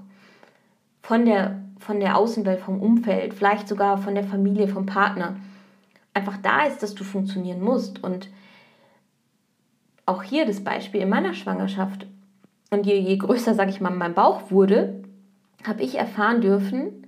von 1.02 1.26
der, 1.26 1.60
von 1.80 2.00
der 2.00 2.18
Außenwelt, 2.18 2.60
vom 2.60 2.82
Umfeld, 2.82 3.34
vielleicht 3.34 3.68
sogar 3.68 3.98
von 3.98 4.16
der 4.16 4.24
Familie, 4.24 4.68
vom 4.68 4.86
Partner, 4.86 5.36
einfach 6.14 6.38
da 6.38 6.66
ist, 6.66 6.82
dass 6.82 6.96
du 6.96 7.04
funktionieren 7.04 7.62
musst. 7.62 8.04
Und 8.04 8.30
auch 10.06 10.24
hier 10.24 10.46
das 10.46 10.64
Beispiel 10.64 11.02
in 11.02 11.10
meiner 11.10 11.34
Schwangerschaft. 11.34 12.08
Und 12.70 12.86
je, 12.86 12.98
je 12.98 13.18
größer, 13.18 13.54
sage 13.54 13.70
ich 13.70 13.82
mal, 13.82 13.92
mein 13.92 14.14
Bauch 14.14 14.52
wurde, 14.52 15.04
habe 15.66 15.84
ich 15.84 15.96
erfahren 15.96 16.42
dürfen, 16.42 17.08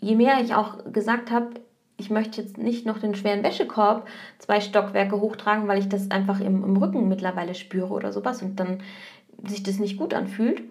je 0.00 0.16
mehr 0.16 0.40
ich 0.40 0.54
auch 0.54 0.92
gesagt 0.92 1.30
habe, 1.30 1.50
ich 1.96 2.10
möchte 2.10 2.40
jetzt 2.40 2.58
nicht 2.58 2.86
noch 2.86 2.98
den 2.98 3.14
schweren 3.14 3.42
Wäschekorb 3.42 4.08
zwei 4.38 4.60
Stockwerke 4.60 5.20
hochtragen, 5.20 5.68
weil 5.68 5.78
ich 5.78 5.88
das 5.88 6.10
einfach 6.10 6.40
im, 6.40 6.64
im 6.64 6.76
Rücken 6.76 7.08
mittlerweile 7.08 7.54
spüre 7.54 7.88
oder 7.88 8.12
sowas 8.12 8.42
und 8.42 8.58
dann 8.58 8.78
sich 9.46 9.62
das 9.62 9.78
nicht 9.78 9.98
gut 9.98 10.14
anfühlt. 10.14 10.62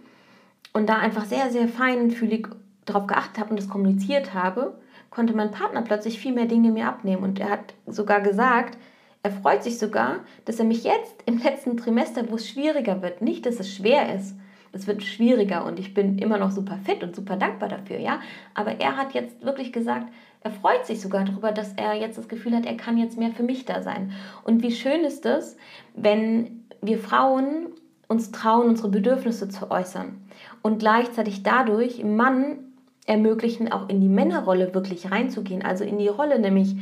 Und 0.73 0.87
da 0.87 0.97
einfach 0.97 1.25
sehr, 1.25 1.49
sehr 1.51 1.67
feinfühlig 1.67 2.47
darauf 2.85 3.07
geachtet 3.07 3.39
habe 3.39 3.51
und 3.51 3.59
das 3.59 3.69
kommuniziert 3.69 4.33
habe, 4.33 4.79
konnte 5.09 5.33
mein 5.35 5.51
Partner 5.51 5.81
plötzlich 5.81 6.19
viel 6.19 6.33
mehr 6.33 6.45
Dinge 6.45 6.71
mir 6.71 6.87
abnehmen. 6.87 7.23
Und 7.23 7.39
er 7.39 7.49
hat 7.49 7.73
sogar 7.85 8.21
gesagt, 8.21 8.77
er 9.23 9.31
freut 9.31 9.63
sich 9.63 9.77
sogar, 9.77 10.21
dass 10.45 10.59
er 10.59 10.65
mich 10.65 10.83
jetzt 10.83 11.23
im 11.25 11.37
letzten 11.37 11.77
Trimester, 11.77 12.29
wo 12.29 12.35
es 12.35 12.47
schwieriger 12.47 13.01
wird, 13.01 13.21
nicht, 13.21 13.45
dass 13.45 13.59
es 13.59 13.73
schwer 13.73 14.15
ist, 14.15 14.35
es 14.73 14.87
wird 14.87 15.03
schwieriger 15.03 15.65
und 15.65 15.79
ich 15.79 15.93
bin 15.93 16.17
immer 16.17 16.37
noch 16.37 16.51
super 16.51 16.77
fit 16.83 17.03
und 17.03 17.15
super 17.15 17.35
dankbar 17.35 17.69
dafür, 17.69 17.99
ja. 17.99 18.21
Aber 18.53 18.79
er 18.79 18.97
hat 18.97 19.13
jetzt 19.13 19.43
wirklich 19.43 19.73
gesagt, 19.73 20.07
er 20.43 20.51
freut 20.51 20.85
sich 20.85 21.01
sogar 21.01 21.25
darüber, 21.25 21.51
dass 21.51 21.73
er 21.73 21.93
jetzt 21.93 22.17
das 22.17 22.27
Gefühl 22.27 22.55
hat, 22.55 22.65
er 22.65 22.77
kann 22.77 22.97
jetzt 22.97 23.17
mehr 23.17 23.31
für 23.31 23.43
mich 23.43 23.65
da 23.65 23.83
sein. 23.83 24.11
Und 24.43 24.63
wie 24.63 24.71
schön 24.71 25.03
ist 25.03 25.25
es, 25.25 25.57
wenn 25.95 26.65
wir 26.81 26.97
Frauen 26.97 27.67
uns 28.07 28.31
trauen, 28.31 28.67
unsere 28.67 28.89
Bedürfnisse 28.89 29.49
zu 29.49 29.71
äußern 29.71 30.17
und 30.61 30.79
gleichzeitig 30.79 31.43
dadurch 31.43 31.99
im 31.99 32.15
Mann 32.15 32.59
ermöglichen, 33.05 33.71
auch 33.71 33.87
in 33.87 34.01
die 34.01 34.09
Männerrolle 34.09 34.73
wirklich 34.73 35.11
reinzugehen, 35.11 35.63
also 35.63 35.83
in 35.83 35.97
die 35.97 36.07
Rolle 36.07 36.39
nämlich 36.39 36.75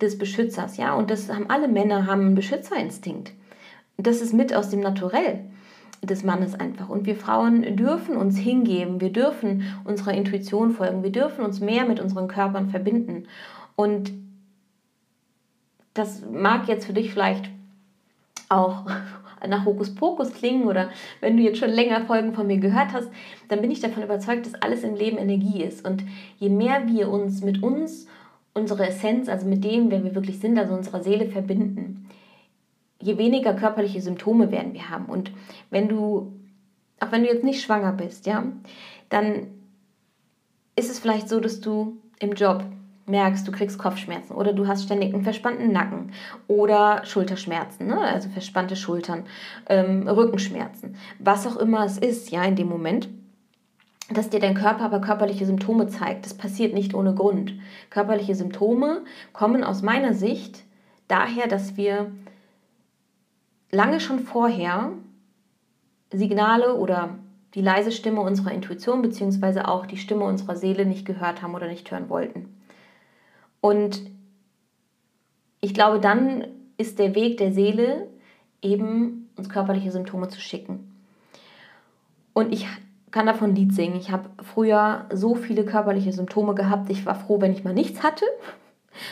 des 0.00 0.18
Beschützers, 0.18 0.76
ja, 0.76 0.94
und 0.94 1.10
das 1.10 1.32
haben 1.32 1.50
alle 1.50 1.66
Männer 1.66 2.06
haben 2.06 2.26
einen 2.26 2.34
Beschützerinstinkt. 2.34 3.32
Das 3.96 4.20
ist 4.20 4.32
mit 4.32 4.54
aus 4.54 4.70
dem 4.70 4.80
Naturell 4.80 5.40
des 6.02 6.22
Mannes 6.24 6.54
einfach. 6.54 6.88
Und 6.88 7.06
wir 7.06 7.16
Frauen 7.16 7.76
dürfen 7.76 8.16
uns 8.16 8.36
hingeben, 8.36 9.00
wir 9.00 9.12
dürfen 9.12 9.64
unserer 9.84 10.14
Intuition 10.14 10.72
folgen, 10.72 11.02
wir 11.02 11.12
dürfen 11.12 11.44
uns 11.44 11.60
mehr 11.60 11.84
mit 11.84 12.00
unseren 12.00 12.28
Körpern 12.28 12.70
verbinden. 12.70 13.26
Und 13.76 14.12
das 15.94 16.22
mag 16.30 16.68
jetzt 16.68 16.86
für 16.86 16.92
dich 16.92 17.12
vielleicht 17.12 17.50
auch 18.48 18.84
nach 19.48 19.64
Hokuspokus 19.64 20.32
klingen 20.32 20.66
oder 20.66 20.90
wenn 21.20 21.36
du 21.36 21.42
jetzt 21.42 21.58
schon 21.58 21.70
länger 21.70 22.04
Folgen 22.06 22.32
von 22.32 22.46
mir 22.46 22.58
gehört 22.58 22.92
hast, 22.92 23.08
dann 23.48 23.60
bin 23.60 23.70
ich 23.70 23.80
davon 23.80 24.02
überzeugt, 24.02 24.46
dass 24.46 24.54
alles 24.54 24.82
im 24.82 24.94
Leben 24.94 25.18
Energie 25.18 25.62
ist. 25.62 25.86
Und 25.86 26.04
je 26.38 26.48
mehr 26.48 26.86
wir 26.86 27.08
uns 27.08 27.42
mit 27.42 27.62
uns, 27.62 28.06
unsere 28.54 28.88
Essenz, 28.88 29.28
also 29.28 29.46
mit 29.46 29.64
dem, 29.64 29.90
wer 29.90 30.02
wir 30.02 30.14
wirklich 30.14 30.40
sind, 30.40 30.58
also 30.58 30.74
unserer 30.74 31.02
Seele 31.02 31.26
verbinden, 31.26 32.07
je 33.00 33.18
weniger 33.18 33.54
körperliche 33.54 34.00
Symptome 34.00 34.50
werden 34.50 34.74
wir 34.74 34.90
haben. 34.90 35.06
Und 35.06 35.32
wenn 35.70 35.88
du, 35.88 36.32
auch 37.00 37.12
wenn 37.12 37.22
du 37.22 37.28
jetzt 37.28 37.44
nicht 37.44 37.62
schwanger 37.62 37.92
bist, 37.92 38.26
ja, 38.26 38.44
dann 39.08 39.48
ist 40.76 40.90
es 40.90 40.98
vielleicht 40.98 41.28
so, 41.28 41.40
dass 41.40 41.60
du 41.60 41.98
im 42.20 42.32
Job 42.32 42.64
merkst, 43.06 43.46
du 43.48 43.52
kriegst 43.52 43.78
Kopfschmerzen 43.78 44.34
oder 44.34 44.52
du 44.52 44.66
hast 44.66 44.84
ständig 44.84 45.14
einen 45.14 45.22
verspannten 45.22 45.72
Nacken 45.72 46.12
oder 46.46 47.04
Schulterschmerzen, 47.04 47.86
ne? 47.86 47.98
also 47.98 48.28
verspannte 48.28 48.76
Schultern, 48.76 49.24
ähm, 49.68 50.06
Rückenschmerzen, 50.06 50.96
was 51.18 51.46
auch 51.46 51.56
immer 51.56 51.84
es 51.84 51.98
ist, 51.98 52.30
ja, 52.30 52.44
in 52.44 52.56
dem 52.56 52.68
Moment, 52.68 53.08
dass 54.10 54.30
dir 54.30 54.40
dein 54.40 54.54
Körper 54.54 54.84
aber 54.84 55.00
körperliche 55.00 55.44
Symptome 55.46 55.86
zeigt. 55.88 56.24
Das 56.24 56.34
passiert 56.34 56.72
nicht 56.72 56.94
ohne 56.94 57.14
Grund. 57.14 57.52
Körperliche 57.90 58.34
Symptome 58.34 59.04
kommen 59.32 59.64
aus 59.64 59.82
meiner 59.82 60.14
Sicht 60.14 60.64
daher, 61.08 61.46
dass 61.46 61.76
wir 61.76 62.10
lange 63.70 64.00
schon 64.00 64.20
vorher 64.20 64.92
Signale 66.12 66.74
oder 66.74 67.18
die 67.54 67.60
leise 67.62 67.92
Stimme 67.92 68.20
unserer 68.20 68.52
Intuition 68.52 69.02
bzw. 69.02 69.62
auch 69.62 69.86
die 69.86 69.96
Stimme 69.96 70.24
unserer 70.24 70.56
Seele 70.56 70.86
nicht 70.86 71.04
gehört 71.04 71.42
haben 71.42 71.54
oder 71.54 71.68
nicht 71.68 71.90
hören 71.90 72.08
wollten. 72.08 72.54
Und 73.60 74.00
ich 75.60 75.74
glaube, 75.74 76.00
dann 76.00 76.46
ist 76.76 76.98
der 76.98 77.14
Weg 77.14 77.38
der 77.38 77.52
Seele 77.52 78.08
eben 78.62 79.30
uns 79.36 79.48
körperliche 79.48 79.90
Symptome 79.90 80.28
zu 80.28 80.40
schicken. 80.40 80.94
Und 82.32 82.52
ich 82.52 82.66
kann 83.10 83.26
davon 83.26 83.54
Lied 83.54 83.74
singen. 83.74 83.96
Ich 83.96 84.10
habe 84.10 84.30
früher 84.42 85.06
so 85.12 85.34
viele 85.34 85.64
körperliche 85.64 86.12
Symptome 86.12 86.54
gehabt. 86.54 86.90
Ich 86.90 87.06
war 87.06 87.14
froh, 87.14 87.40
wenn 87.40 87.52
ich 87.52 87.64
mal 87.64 87.74
nichts 87.74 88.02
hatte. 88.02 88.24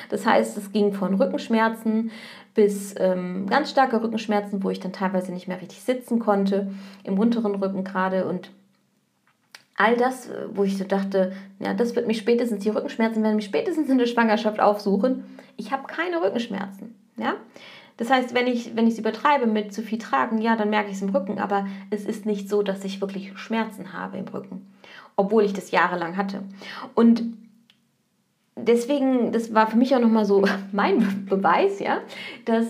Das 0.09 0.27
heißt, 0.27 0.57
es 0.57 0.73
ging 0.73 0.93
von 0.93 1.15
Rückenschmerzen 1.15 2.11
bis 2.55 2.95
ähm, 2.99 3.47
ganz 3.49 3.71
starke 3.71 4.03
Rückenschmerzen, 4.03 4.65
wo 4.65 4.71
ich 4.71 4.81
dann 4.81 4.93
teilweise 4.93 5.33
nicht 5.33 5.47
mehr 5.47 5.61
richtig 5.61 5.83
sitzen 5.83 6.19
konnte, 6.19 6.73
im 7.05 7.19
unteren 7.19 7.55
Rücken 7.55 7.85
gerade 7.85 8.27
und 8.27 8.51
all 9.77 9.97
das, 9.97 10.31
wo 10.55 10.65
ich 10.65 10.79
so 10.79 10.85
dachte, 10.85 11.33
ja, 11.59 11.75
das 11.75 11.95
wird 11.95 12.07
mich 12.07 12.19
spätestens, 12.19 12.65
die 12.65 12.71
Rückenschmerzen 12.71 13.23
werden 13.23 13.37
mich 13.37 13.45
spätestens 13.45 13.91
in 13.91 13.99
der 13.99 14.07
Schwangerschaft 14.07 14.59
aufsuchen. 14.59 15.25
Ich 15.57 15.71
habe 15.71 15.87
keine 15.87 16.23
Rückenschmerzen. 16.23 16.95
Ja? 17.17 17.35
Das 17.99 18.11
heißt, 18.11 18.35
wenn 18.35 18.47
ich 18.47 18.77
wenn 18.77 18.87
es 18.87 18.99
übertreibe 18.99 19.47
mit 19.47 19.73
zu 19.73 19.83
viel 19.83 19.99
tragen, 19.99 20.39
ja, 20.39 20.57
dann 20.57 20.71
merke 20.71 20.91
ich 20.91 20.97
es 20.97 21.03
im 21.03 21.11
Rücken, 21.11 21.39
aber 21.39 21.67
es 21.91 22.05
ist 22.05 22.27
nicht 22.27 22.49
so, 22.49 22.63
dass 22.63 22.85
ich 22.85 23.01
wirklich 23.01 23.37
Schmerzen 23.39 23.93
habe 23.93 24.19
im 24.19 24.29
Rücken, 24.29 24.67
obwohl 25.17 25.45
ich 25.45 25.53
das 25.53 25.71
jahrelang 25.71 26.17
hatte. 26.17 26.43
Und 26.95 27.23
deswegen, 28.57 29.33
das 29.33 29.55
war 29.55 29.69
für 29.69 29.77
mich 29.77 29.95
auch 29.95 30.01
nochmal 30.01 30.25
so 30.25 30.45
mein 30.73 31.27
Beweis, 31.29 31.79
ja, 31.79 31.99
dass 32.45 32.67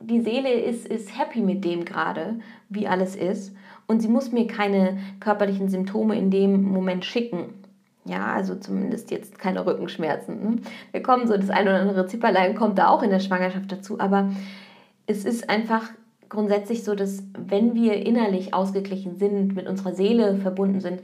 die 0.00 0.20
Seele 0.20 0.52
ist, 0.52 0.86
ist 0.86 1.18
happy 1.18 1.40
mit 1.40 1.64
dem 1.64 1.84
gerade, 1.84 2.40
wie 2.68 2.88
alles 2.88 3.16
ist. 3.16 3.54
Und 3.86 4.00
sie 4.00 4.08
muss 4.08 4.32
mir 4.32 4.46
keine 4.46 4.98
körperlichen 5.18 5.68
Symptome 5.68 6.16
in 6.16 6.30
dem 6.30 6.62
Moment 6.62 7.04
schicken. 7.04 7.54
Ja, 8.04 8.32
also 8.32 8.54
zumindest 8.54 9.10
jetzt 9.10 9.38
keine 9.38 9.66
Rückenschmerzen. 9.66 10.42
Ne? 10.42 10.56
Wir 10.92 11.02
kommen 11.02 11.26
so, 11.26 11.36
das 11.36 11.50
eine 11.50 11.70
oder 11.70 11.80
andere 11.80 12.06
Zipperlein 12.06 12.54
kommt 12.54 12.78
da 12.78 12.88
auch 12.88 13.02
in 13.02 13.10
der 13.10 13.20
Schwangerschaft 13.20 13.70
dazu, 13.70 14.00
aber 14.00 14.30
es 15.06 15.24
ist 15.24 15.50
einfach 15.50 15.90
grundsätzlich 16.28 16.82
so, 16.82 16.94
dass 16.94 17.24
wenn 17.36 17.74
wir 17.74 18.06
innerlich 18.06 18.54
ausgeglichen 18.54 19.16
sind, 19.16 19.54
mit 19.54 19.66
unserer 19.66 19.92
Seele 19.92 20.36
verbunden 20.36 20.80
sind, 20.80 21.00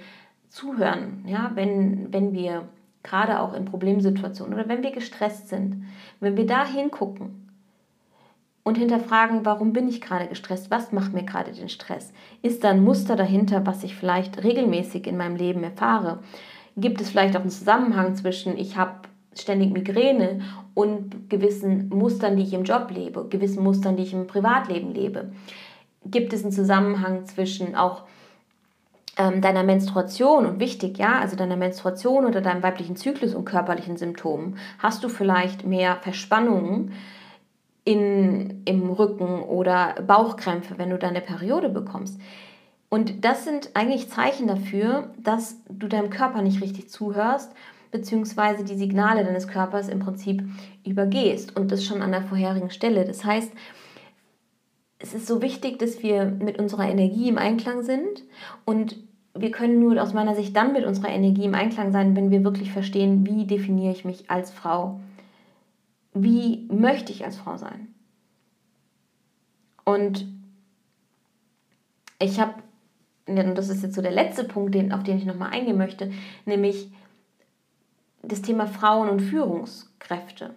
zuhören, 0.48 1.24
ja, 1.26 1.50
wenn, 1.54 2.12
wenn 2.12 2.32
wir 2.32 2.62
gerade 3.06 3.40
auch 3.40 3.54
in 3.54 3.64
Problemsituationen 3.64 4.54
oder 4.54 4.68
wenn 4.68 4.82
wir 4.82 4.90
gestresst 4.90 5.48
sind, 5.48 5.84
wenn 6.20 6.36
wir 6.36 6.46
da 6.46 6.66
hingucken 6.66 7.48
und 8.64 8.76
hinterfragen, 8.76 9.46
warum 9.46 9.72
bin 9.72 9.88
ich 9.88 10.00
gerade 10.00 10.26
gestresst, 10.26 10.70
was 10.70 10.92
macht 10.92 11.14
mir 11.14 11.24
gerade 11.24 11.52
den 11.52 11.68
Stress, 11.68 12.12
ist 12.42 12.64
da 12.64 12.70
ein 12.70 12.84
Muster 12.84 13.16
dahinter, 13.16 13.64
was 13.64 13.84
ich 13.84 13.94
vielleicht 13.94 14.42
regelmäßig 14.42 15.06
in 15.06 15.16
meinem 15.16 15.36
Leben 15.36 15.62
erfahre, 15.62 16.20
Gibt 16.76 17.00
es 17.00 17.08
vielleicht 17.08 17.34
auch 17.36 17.40
einen 17.40 17.50
Zusammenhang 17.50 18.14
zwischen, 18.16 18.58
ich 18.58 18.76
habe 18.76 19.08
ständig 19.34 19.72
Migräne 19.72 20.42
und 20.74 21.30
gewissen 21.30 21.88
Mustern, 21.88 22.36
die 22.36 22.42
ich 22.42 22.52
im 22.52 22.64
Job 22.64 22.90
lebe, 22.90 23.26
gewissen 23.28 23.64
Mustern, 23.64 23.96
die 23.96 24.02
ich 24.02 24.12
im 24.12 24.26
Privatleben 24.26 24.92
lebe? 24.92 25.32
Gibt 26.04 26.34
es 26.34 26.42
einen 26.42 26.52
Zusammenhang 26.52 27.24
zwischen 27.24 27.74
auch 27.74 28.02
ähm, 29.16 29.40
deiner 29.40 29.62
Menstruation 29.62 30.46
und 30.46 30.60
wichtig, 30.60 30.98
ja, 30.98 31.18
also 31.18 31.36
deiner 31.36 31.56
Menstruation 31.56 32.26
oder 32.26 32.40
deinem 32.40 32.62
weiblichen 32.62 32.96
Zyklus 32.96 33.34
und 33.34 33.44
körperlichen 33.44 33.96
Symptomen? 33.96 34.58
Hast 34.78 35.02
du 35.04 35.08
vielleicht 35.08 35.64
mehr 35.64 35.96
Verspannungen 35.96 36.92
in, 37.84 38.62
im 38.64 38.90
Rücken 38.90 39.42
oder 39.42 39.94
Bauchkrämpfe, 40.06 40.78
wenn 40.78 40.90
du 40.90 40.98
deine 40.98 41.20
Periode 41.20 41.68
bekommst? 41.68 42.20
Und 42.88 43.24
das 43.24 43.44
sind 43.44 43.70
eigentlich 43.74 44.10
Zeichen 44.10 44.46
dafür, 44.46 45.10
dass 45.18 45.56
du 45.68 45.88
deinem 45.88 46.10
Körper 46.10 46.42
nicht 46.42 46.62
richtig 46.62 46.88
zuhörst, 46.88 47.52
beziehungsweise 47.90 48.64
die 48.64 48.76
Signale 48.76 49.24
deines 49.24 49.48
Körpers 49.48 49.88
im 49.88 50.00
Prinzip 50.00 50.42
übergehst 50.84 51.56
und 51.56 51.72
das 51.72 51.84
schon 51.84 52.02
an 52.02 52.12
der 52.12 52.22
vorherigen 52.22 52.70
Stelle. 52.70 53.04
Das 53.04 53.24
heißt, 53.24 53.50
es 54.98 55.14
ist 55.14 55.26
so 55.26 55.42
wichtig, 55.42 55.78
dass 55.78 56.02
wir 56.02 56.24
mit 56.24 56.58
unserer 56.58 56.88
Energie 56.88 57.28
im 57.28 57.38
Einklang 57.38 57.82
sind 57.82 58.24
und 58.64 58.96
wir 59.40 59.50
können 59.50 59.80
nur 59.80 60.00
aus 60.02 60.12
meiner 60.12 60.34
Sicht 60.34 60.56
dann 60.56 60.72
mit 60.72 60.84
unserer 60.84 61.08
Energie 61.08 61.44
im 61.44 61.54
Einklang 61.54 61.92
sein, 61.92 62.16
wenn 62.16 62.30
wir 62.30 62.44
wirklich 62.44 62.72
verstehen, 62.72 63.26
wie 63.26 63.46
definiere 63.46 63.92
ich 63.92 64.04
mich 64.04 64.30
als 64.30 64.50
Frau, 64.50 65.00
wie 66.14 66.66
möchte 66.70 67.12
ich 67.12 67.24
als 67.24 67.36
Frau 67.36 67.56
sein. 67.56 67.88
Und 69.84 70.26
ich 72.18 72.40
habe 72.40 72.54
und 73.28 73.58
das 73.58 73.68
ist 73.68 73.82
jetzt 73.82 73.94
so 73.94 74.02
der 74.02 74.12
letzte 74.12 74.44
Punkt, 74.44 74.74
den, 74.74 74.92
auf 74.92 75.02
den 75.02 75.18
ich 75.18 75.26
nochmal 75.26 75.50
eingehen 75.50 75.76
möchte, 75.76 76.12
nämlich 76.44 76.90
das 78.22 78.42
Thema 78.42 78.66
Frauen 78.66 79.08
und 79.08 79.20
Führungskräfte. 79.20 80.54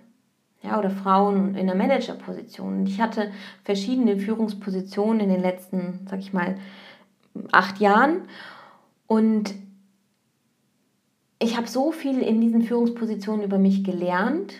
Ja, 0.61 0.77
oder 0.77 0.89
Frauen 0.89 1.55
in 1.55 1.67
der 1.67 1.75
Managerposition. 1.75 2.85
Ich 2.85 2.99
hatte 2.99 3.31
verschiedene 3.63 4.17
Führungspositionen 4.17 5.21
in 5.21 5.29
den 5.29 5.41
letzten, 5.41 6.05
sag 6.09 6.19
ich 6.19 6.33
mal, 6.33 6.57
acht 7.51 7.79
Jahren. 7.79 8.23
Und 9.09 9.53
ich 11.39 11.57
habe 11.57 11.67
so 11.67 11.91
viel 11.91 12.21
in 12.21 12.39
diesen 12.39 12.61
Führungspositionen 12.61 13.43
über 13.43 13.57
mich 13.57 13.83
gelernt. 13.83 14.53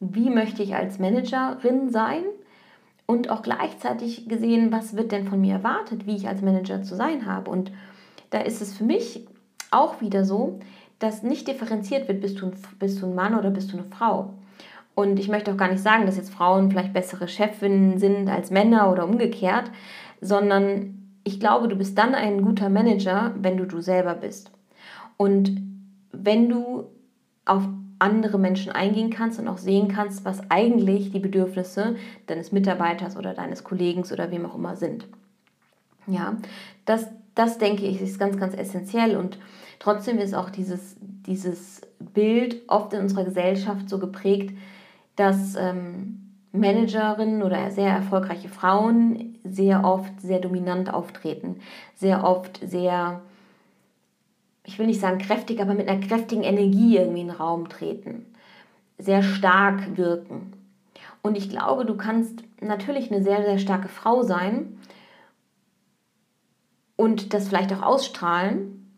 Wie 0.00 0.30
möchte 0.30 0.62
ich 0.62 0.74
als 0.74 0.98
Managerin 0.98 1.90
sein? 1.90 2.22
und 3.10 3.28
auch 3.28 3.42
gleichzeitig 3.42 4.28
gesehen, 4.28 4.70
was 4.70 4.96
wird 4.96 5.10
denn 5.10 5.26
von 5.26 5.40
mir 5.40 5.54
erwartet, 5.54 6.06
wie 6.06 6.14
ich 6.14 6.28
als 6.28 6.42
Manager 6.42 6.84
zu 6.84 6.94
sein 6.94 7.26
habe. 7.26 7.50
Und 7.50 7.72
da 8.30 8.38
ist 8.38 8.62
es 8.62 8.76
für 8.76 8.84
mich 8.84 9.26
auch 9.72 10.00
wieder 10.00 10.24
so, 10.24 10.60
dass 11.00 11.24
nicht 11.24 11.48
differenziert 11.48 12.06
wird, 12.06 12.20
bist 12.20 12.40
du 12.40 12.46
ein, 12.46 12.52
bist 12.78 13.02
du 13.02 13.06
ein 13.06 13.16
Mann 13.16 13.36
oder 13.36 13.50
bist 13.50 13.72
du 13.72 13.78
eine 13.78 13.86
Frau. 13.86 14.34
Und 14.94 15.18
ich 15.18 15.26
möchte 15.26 15.50
auch 15.50 15.56
gar 15.56 15.72
nicht 15.72 15.82
sagen, 15.82 16.06
dass 16.06 16.18
jetzt 16.18 16.32
Frauen 16.32 16.70
vielleicht 16.70 16.92
bessere 16.92 17.26
Chefinnen 17.26 17.98
sind 17.98 18.28
als 18.28 18.52
Männer 18.52 18.92
oder 18.92 19.04
umgekehrt, 19.04 19.72
sondern 20.20 20.99
ich 21.30 21.38
glaube, 21.38 21.68
du 21.68 21.76
bist 21.76 21.96
dann 21.96 22.16
ein 22.16 22.42
guter 22.42 22.68
Manager, 22.68 23.32
wenn 23.36 23.56
du 23.56 23.64
du 23.64 23.80
selber 23.80 24.14
bist. 24.14 24.50
Und 25.16 25.62
wenn 26.10 26.48
du 26.48 26.86
auf 27.44 27.62
andere 28.00 28.36
Menschen 28.36 28.72
eingehen 28.72 29.10
kannst 29.10 29.38
und 29.38 29.46
auch 29.46 29.58
sehen 29.58 29.86
kannst, 29.86 30.24
was 30.24 30.50
eigentlich 30.50 31.12
die 31.12 31.20
Bedürfnisse 31.20 31.94
deines 32.26 32.50
Mitarbeiters 32.50 33.16
oder 33.16 33.32
deines 33.32 33.62
Kollegen 33.62 34.02
oder 34.12 34.32
wem 34.32 34.44
auch 34.44 34.56
immer 34.56 34.74
sind. 34.74 35.06
Ja, 36.08 36.36
das, 36.84 37.06
das 37.36 37.58
denke 37.58 37.84
ich 37.84 38.00
ist 38.00 38.18
ganz, 38.18 38.36
ganz 38.36 38.56
essentiell 38.56 39.16
und 39.16 39.38
trotzdem 39.78 40.18
ist 40.18 40.34
auch 40.34 40.50
dieses, 40.50 40.96
dieses 41.00 41.82
Bild 42.00 42.56
oft 42.66 42.92
in 42.92 43.02
unserer 43.02 43.24
Gesellschaft 43.24 43.88
so 43.88 44.00
geprägt, 44.00 44.56
dass 45.14 45.54
ähm, 45.54 46.19
Managerinnen 46.52 47.42
oder 47.42 47.70
sehr 47.70 47.90
erfolgreiche 47.90 48.48
Frauen 48.48 49.38
sehr 49.44 49.84
oft 49.84 50.20
sehr 50.20 50.40
dominant 50.40 50.92
auftreten, 50.92 51.60
sehr 51.94 52.24
oft 52.24 52.60
sehr 52.62 53.22
ich 54.64 54.78
will 54.78 54.86
nicht 54.86 55.00
sagen 55.00 55.18
kräftig, 55.18 55.60
aber 55.60 55.74
mit 55.74 55.88
einer 55.88 56.06
kräftigen 56.06 56.42
Energie 56.42 56.96
irgendwie 56.96 57.22
in 57.22 57.28
den 57.28 57.36
Raum 57.36 57.68
treten, 57.68 58.26
sehr 58.98 59.22
stark 59.22 59.96
wirken. 59.96 60.52
Und 61.22 61.36
ich 61.36 61.50
glaube, 61.50 61.84
du 61.84 61.96
kannst 61.96 62.44
natürlich 62.60 63.10
eine 63.10 63.22
sehr, 63.22 63.42
sehr 63.42 63.58
starke 63.58 63.88
Frau 63.88 64.22
sein 64.22 64.78
und 66.96 67.34
das 67.34 67.48
vielleicht 67.48 67.72
auch 67.72 67.82
ausstrahlen, 67.82 68.90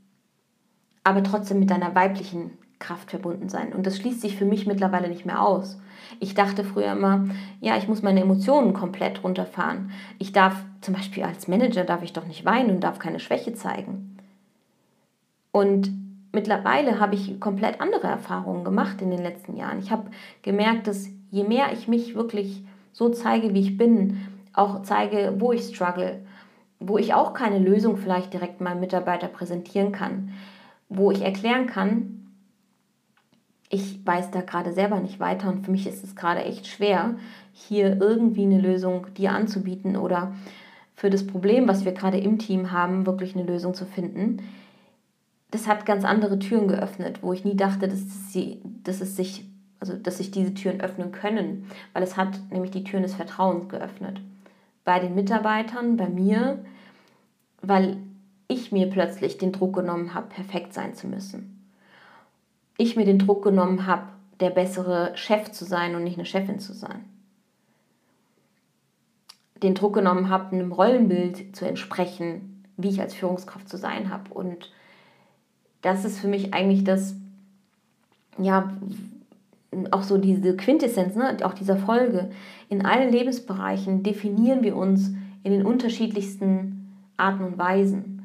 aber 1.05 1.23
trotzdem 1.23 1.59
mit 1.59 1.71
deiner 1.71 1.95
weiblichen 1.95 2.59
Kraft 2.83 3.11
verbunden 3.11 3.49
sein. 3.49 3.73
Und 3.73 3.87
das 3.87 3.97
schließt 3.97 4.21
sich 4.21 4.37
für 4.37 4.45
mich 4.45 4.67
mittlerweile 4.67 5.09
nicht 5.09 5.25
mehr 5.25 5.41
aus. 5.41 5.79
Ich 6.21 6.35
dachte 6.35 6.65
früher 6.65 6.93
immer, 6.93 7.27
ja, 7.61 7.77
ich 7.77 7.89
muss 7.89 8.03
meine 8.03 8.21
Emotionen 8.21 8.75
komplett 8.75 9.25
runterfahren. 9.25 9.93
Ich 10.19 10.33
darf 10.33 10.57
zum 10.81 10.95
Beispiel 10.95 11.23
als 11.23 11.49
Manager 11.49 11.85
darf 11.85 12.03
ich 12.03 12.13
doch 12.13 12.27
nicht 12.27 12.45
weinen 12.45 12.71
und 12.71 12.81
darf 12.81 12.99
keine 12.99 13.21
Schwäche 13.21 13.55
zeigen. 13.55 14.19
Und 15.53 15.91
mittlerweile 16.33 16.99
habe 16.99 17.15
ich 17.15 17.39
komplett 17.41 17.81
andere 17.81 18.09
Erfahrungen 18.09 18.65
gemacht 18.65 19.01
in 19.01 19.11
den 19.11 19.23
letzten 19.23 19.57
Jahren. 19.57 19.79
Ich 19.79 19.91
habe 19.91 20.11
gemerkt, 20.43 20.87
dass 20.87 21.09
je 21.31 21.45
mehr 21.45 21.73
ich 21.73 21.89
mich 21.89 22.15
wirklich 22.15 22.65
so 22.93 23.09
zeige, 23.09 23.55
wie 23.55 23.61
ich 23.61 23.79
bin, 23.79 24.27
auch 24.53 24.83
zeige, 24.83 25.35
wo 25.39 25.53
ich 25.53 25.63
struggle, 25.63 26.21
wo 26.81 26.99
ich 26.99 27.15
auch 27.15 27.33
keine 27.33 27.59
Lösung 27.59 27.97
vielleicht 27.97 28.33
direkt 28.33 28.61
meinem 28.61 28.81
Mitarbeiter 28.81 29.29
präsentieren 29.29 29.93
kann, 29.93 30.33
wo 30.89 31.11
ich 31.11 31.23
erklären 31.23 31.67
kann, 31.67 32.22
ich 33.73 34.07
weiß 34.07 34.31
da 34.31 34.43
gerade 34.43 34.73
selber 34.73 35.01
nicht 35.01 35.19
weiter 35.19 35.49
und 35.49 35.65
für 35.65 35.73
mich 35.73 35.89
ist 35.89 36.05
es 36.05 36.15
gerade 36.15 36.45
echt 36.45 36.69
schwer, 36.69 37.17
hier 37.53 38.01
irgendwie 38.01 38.45
eine 38.45 38.61
Lösung 38.61 39.07
dir 39.15 39.33
anzubieten 39.33 39.97
oder 39.97 40.33
für 40.95 41.11
das 41.11 41.27
Problem, 41.27 41.67
was 41.67 41.85
wir 41.85 41.93
gerade 41.93 42.19
im 42.19 42.39
Team 42.39 42.71
haben, 42.71 43.07
wirklich 43.07 43.35
eine 43.35 43.45
Lösung 43.45 43.75
zu 43.75 43.87
finden 43.87 44.41
das 45.53 45.69
hat 45.69 45.87
ganz 45.87 46.05
andere 46.05 46.39
Türen 46.39 46.67
geöffnet, 46.67 47.23
wo 47.23 47.33
ich 47.33 47.45
nie 47.45 47.57
dachte, 47.57 47.87
dass, 47.87 48.33
sie, 48.33 48.61
dass 48.83 49.01
es 49.01 49.17
sich, 49.17 49.45
also 49.79 49.97
dass 49.97 50.19
sich 50.19 50.31
diese 50.31 50.55
Türen 50.55 50.81
öffnen 50.81 51.13
können, 51.13 51.69
weil 51.93 52.03
es 52.03 52.17
hat 52.17 52.41
nämlich 52.51 52.71
die 52.71 52.85
Türen 52.85 53.03
des 53.03 53.15
Vertrauens 53.15 53.69
geöffnet. 53.69 54.21
Bei 54.85 54.99
den 54.99 55.15
Mitarbeitern, 55.15 55.99
bei 55.99 56.09
mir, 56.09 56.65
weil 57.61 57.99
ich 58.49 58.73
mir 58.73 58.89
plötzlich 58.89 59.37
den 59.37 59.53
Druck 59.53 59.75
genommen 59.75 60.15
habe, 60.15 60.29
perfekt 60.29 60.73
sein 60.73 60.95
zu 60.95 61.07
müssen. 61.07 61.62
Ich 62.77 62.97
mir 62.97 63.05
den 63.05 63.19
Druck 63.19 63.45
genommen 63.45 63.87
habe, 63.87 64.09
der 64.41 64.51
bessere 64.51 65.13
Chef 65.15 65.53
zu 65.53 65.65
sein 65.65 65.95
und 65.95 66.05
nicht 66.05 66.19
eine 66.19 66.27
Chefin 66.27 66.59
zu 66.59 66.73
sein. 66.73 67.05
Den 69.63 69.75
Druck 69.75 69.95
genommen 69.95 70.29
habe, 70.29 70.57
einem 70.57 70.73
Rollenbild 70.73 71.55
zu 71.55 71.65
entsprechen, 71.65 72.65
wie 72.77 72.89
ich 72.89 73.01
als 73.01 73.15
Führungskraft 73.15 73.69
zu 73.69 73.77
sein 73.77 74.11
habe. 74.11 74.35
Und 74.35 74.73
das 75.83 76.05
ist 76.05 76.19
für 76.19 76.29
mich 76.29 76.53
eigentlich 76.55 76.83
das, 76.85 77.15
ja, 78.39 78.73
auch 79.91 80.03
so 80.03 80.19
diese 80.19 80.57
Quintessenz, 80.57 81.15
ne, 81.15 81.37
auch 81.45 81.55
dieser 81.55 81.77
Folge. 81.77 82.31
In 82.69 82.85
allen 82.85 83.13
Lebensbereichen 83.13 84.03
definieren 84.03 84.63
wir 84.63 84.77
uns 84.77 85.13
in 85.45 85.53
den 85.53 85.65
unterschiedlichsten 85.65 86.95
Arten 87.17 87.45
und 87.45 87.59
Weisen. 87.59 88.22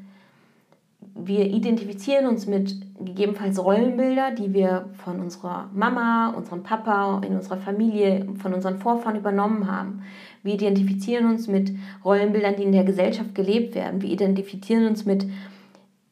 Wir 1.19 1.45
identifizieren 1.45 2.27
uns 2.27 2.45
mit 2.45 2.75
gegebenenfalls 2.99 3.63
Rollenbilder, 3.63 4.31
die 4.31 4.53
wir 4.53 4.89
von 5.03 5.19
unserer 5.19 5.69
Mama, 5.73 6.29
unserem 6.29 6.63
Papa, 6.63 7.21
in 7.25 7.35
unserer 7.35 7.57
Familie, 7.57 8.27
von 8.41 8.53
unseren 8.53 8.77
Vorfahren 8.77 9.17
übernommen 9.17 9.69
haben. 9.69 10.03
Wir 10.43 10.53
identifizieren 10.53 11.29
uns 11.29 11.47
mit 11.47 11.71
Rollenbildern, 12.05 12.55
die 12.55 12.63
in 12.63 12.71
der 12.71 12.83
Gesellschaft 12.83 13.35
gelebt 13.35 13.75
werden. 13.75 14.01
Wir 14.01 14.09
identifizieren 14.09 14.87
uns 14.87 15.05
mit 15.05 15.27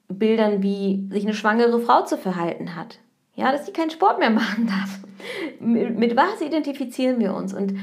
Bildern, 0.08 0.62
wie 0.62 1.08
sich 1.12 1.24
eine 1.24 1.34
schwangere 1.34 1.80
Frau 1.80 2.04
zu 2.04 2.18
verhalten 2.18 2.76
hat. 2.76 3.00
Ja, 3.36 3.52
dass 3.52 3.66
sie 3.66 3.74
keinen 3.74 3.90
Sport 3.90 4.20
mehr 4.20 4.30
machen 4.30 4.68
darf. 4.68 5.00
Mit, 5.60 6.16
was 6.16 6.42
identifizieren 6.42 7.20
wir 7.20 7.34
uns? 7.34 7.54
Und 7.54 7.76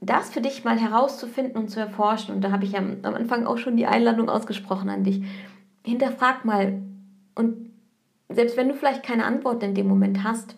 das 0.00 0.30
für 0.30 0.40
dich 0.40 0.64
mal 0.64 0.78
herauszufinden 0.78 1.56
und 1.56 1.68
zu 1.70 1.80
erforschen, 1.80 2.34
und 2.34 2.42
da 2.42 2.52
habe 2.52 2.64
ich 2.64 2.76
am, 2.76 2.98
am 3.02 3.14
Anfang 3.14 3.46
auch 3.46 3.58
schon 3.58 3.76
die 3.76 3.86
Einladung 3.86 4.28
ausgesprochen 4.28 4.88
an 4.88 5.04
dich, 5.04 5.22
hinterfrag 5.88 6.44
mal 6.44 6.82
und 7.34 7.70
selbst 8.28 8.56
wenn 8.56 8.68
du 8.68 8.74
vielleicht 8.74 9.02
keine 9.02 9.24
Antwort 9.24 9.62
in 9.62 9.74
dem 9.74 9.88
Moment 9.88 10.22
hast, 10.22 10.56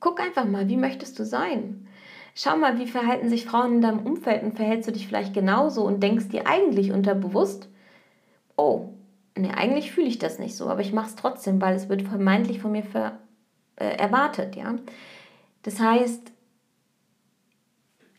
guck 0.00 0.20
einfach 0.20 0.44
mal, 0.44 0.68
wie 0.68 0.76
möchtest 0.76 1.18
du 1.18 1.24
sein? 1.24 1.86
Schau 2.34 2.56
mal, 2.56 2.78
wie 2.78 2.86
verhalten 2.86 3.28
sich 3.28 3.46
Frauen 3.46 3.76
in 3.76 3.80
deinem 3.80 4.06
Umfeld 4.06 4.42
und 4.42 4.56
verhältst 4.56 4.88
du 4.88 4.92
dich 4.92 5.06
vielleicht 5.06 5.34
genauso 5.34 5.84
und 5.84 6.02
denkst 6.02 6.28
dir 6.28 6.46
eigentlich 6.46 6.92
unterbewusst, 6.92 7.68
oh, 8.56 8.90
nee, 9.36 9.50
eigentlich 9.50 9.90
fühle 9.90 10.06
ich 10.06 10.18
das 10.18 10.38
nicht 10.38 10.54
so, 10.54 10.68
aber 10.68 10.82
ich 10.82 10.92
mache 10.92 11.08
es 11.08 11.16
trotzdem, 11.16 11.60
weil 11.60 11.74
es 11.74 11.88
wird 11.88 12.02
vermeintlich 12.02 12.60
von 12.60 12.72
mir 12.72 12.82
ver, 12.82 13.18
äh, 13.76 13.96
erwartet, 13.96 14.54
ja. 14.54 14.74
Das 15.62 15.80
heißt, 15.80 16.30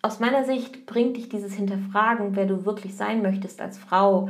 aus 0.02 0.20
meiner 0.20 0.46
Sicht 0.46 0.86
bringt 0.86 1.16
dich 1.18 1.30
dieses 1.30 1.54
Hinterfragen, 1.54 2.36
wer 2.36 2.46
du 2.46 2.66
wirklich 2.66 2.96
sein 2.96 3.22
möchtest 3.22 3.62
als 3.62 3.78
Frau, 3.78 4.30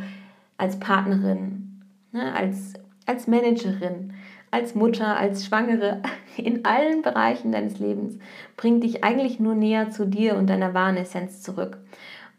als 0.58 0.80
Partnerin, 0.80 1.82
ne, 2.12 2.34
als, 2.34 2.74
als 3.06 3.28
Managerin, 3.28 4.14
als 4.52 4.76
Mutter, 4.76 5.18
als 5.18 5.46
Schwangere, 5.46 6.02
in 6.38 6.66
allen 6.66 7.02
Bereichen 7.02 7.52
deines 7.52 7.80
Lebens, 7.80 8.18
bringt 8.56 8.84
dich 8.84 9.04
eigentlich 9.04 9.40
nur 9.40 9.56
näher 9.56 9.90
zu 9.90 10.06
dir 10.06 10.36
und 10.36 10.48
deiner 10.48 10.74
wahren 10.74 10.98
Essenz 10.98 11.42
zurück. 11.42 11.78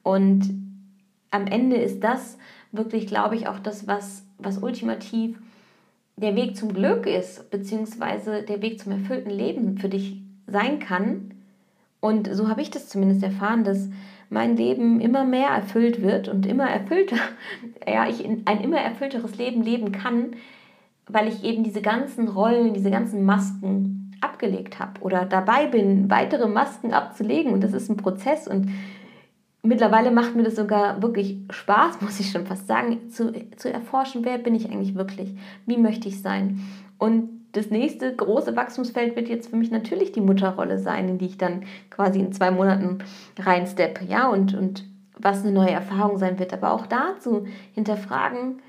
Und 0.02 0.48
am 1.30 1.46
Ende 1.46 1.76
ist 1.76 2.00
das 2.00 2.38
wirklich, 2.72 3.06
glaube 3.06 3.36
ich, 3.36 3.48
auch 3.48 3.58
das, 3.58 3.86
was, 3.86 4.24
was 4.38 4.58
ultimativ 4.58 5.38
der 6.16 6.34
Weg 6.34 6.56
zum 6.56 6.72
Glück 6.72 7.06
ist, 7.06 7.50
beziehungsweise 7.50 8.42
der 8.42 8.60
Weg 8.62 8.80
zum 8.80 8.92
erfüllten 8.92 9.30
Leben 9.30 9.78
für 9.78 9.88
dich 9.88 10.20
sein 10.46 10.80
kann. 10.80 11.34
Und 12.00 12.34
so 12.34 12.48
habe 12.48 12.62
ich 12.62 12.70
das 12.70 12.88
zumindest 12.88 13.22
erfahren, 13.22 13.64
dass 13.64 13.88
mein 14.30 14.56
Leben 14.56 15.00
immer 15.00 15.24
mehr 15.24 15.48
erfüllt 15.48 16.02
wird 16.02 16.28
und 16.28 16.46
immer 16.46 16.68
erfüllter, 16.68 17.16
ja, 17.86 18.08
ich 18.08 18.24
ein 18.26 18.60
immer 18.60 18.78
erfüllteres 18.78 19.36
Leben 19.36 19.62
leben 19.62 19.92
kann, 19.92 20.36
weil 21.06 21.28
ich 21.28 21.44
eben 21.44 21.64
diese 21.64 21.80
ganzen 21.80 22.28
Rollen, 22.28 22.74
diese 22.74 22.90
ganzen 22.90 23.24
Masken 23.24 24.12
abgelegt 24.20 24.78
habe 24.78 25.00
oder 25.00 25.24
dabei 25.24 25.66
bin, 25.66 26.10
weitere 26.10 26.48
Masken 26.48 26.92
abzulegen. 26.92 27.52
Und 27.52 27.62
das 27.62 27.72
ist 27.72 27.88
ein 27.88 27.96
Prozess 27.96 28.48
und 28.48 28.68
mittlerweile 29.62 30.10
macht 30.10 30.34
mir 30.34 30.42
das 30.42 30.56
sogar 30.56 31.02
wirklich 31.02 31.38
Spaß, 31.50 32.00
muss 32.00 32.20
ich 32.20 32.30
schon 32.30 32.46
fast 32.46 32.66
sagen, 32.66 33.10
zu, 33.10 33.32
zu 33.56 33.72
erforschen, 33.72 34.24
wer 34.24 34.38
bin 34.38 34.54
ich 34.54 34.70
eigentlich 34.70 34.94
wirklich, 34.94 35.34
wie 35.66 35.78
möchte 35.78 36.08
ich 36.08 36.20
sein. 36.20 36.60
Und 36.98 37.37
das 37.52 37.70
nächste 37.70 38.14
große 38.14 38.56
Wachstumsfeld 38.56 39.16
wird 39.16 39.28
jetzt 39.28 39.48
für 39.48 39.56
mich 39.56 39.70
natürlich 39.70 40.12
die 40.12 40.20
Mutterrolle 40.20 40.78
sein, 40.78 41.08
in 41.08 41.18
die 41.18 41.26
ich 41.26 41.38
dann 41.38 41.64
quasi 41.90 42.20
in 42.20 42.32
zwei 42.32 42.50
Monaten 42.50 42.98
reinsteppe, 43.38 44.04
ja, 44.04 44.28
und, 44.28 44.54
und 44.54 44.84
was 45.16 45.42
eine 45.42 45.52
neue 45.52 45.70
Erfahrung 45.70 46.18
sein 46.18 46.38
wird. 46.38 46.52
Aber 46.52 46.72
auch 46.72 46.86
dazu 46.86 47.46
hinterfragen, 47.74 48.60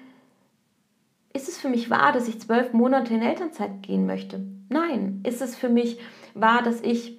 ist 1.34 1.48
es 1.48 1.58
für 1.58 1.70
mich 1.70 1.90
wahr, 1.90 2.12
dass 2.12 2.28
ich 2.28 2.42
zwölf 2.42 2.74
Monate 2.74 3.14
in 3.14 3.22
Elternzeit 3.22 3.84
gehen 3.84 4.06
möchte? 4.06 4.42
Nein. 4.70 5.22
Ist 5.26 5.42
es 5.42 5.56
für 5.56 5.70
mich 5.70 6.00
wahr, 6.34 6.64
dass 6.64 6.82
ich 6.82 7.19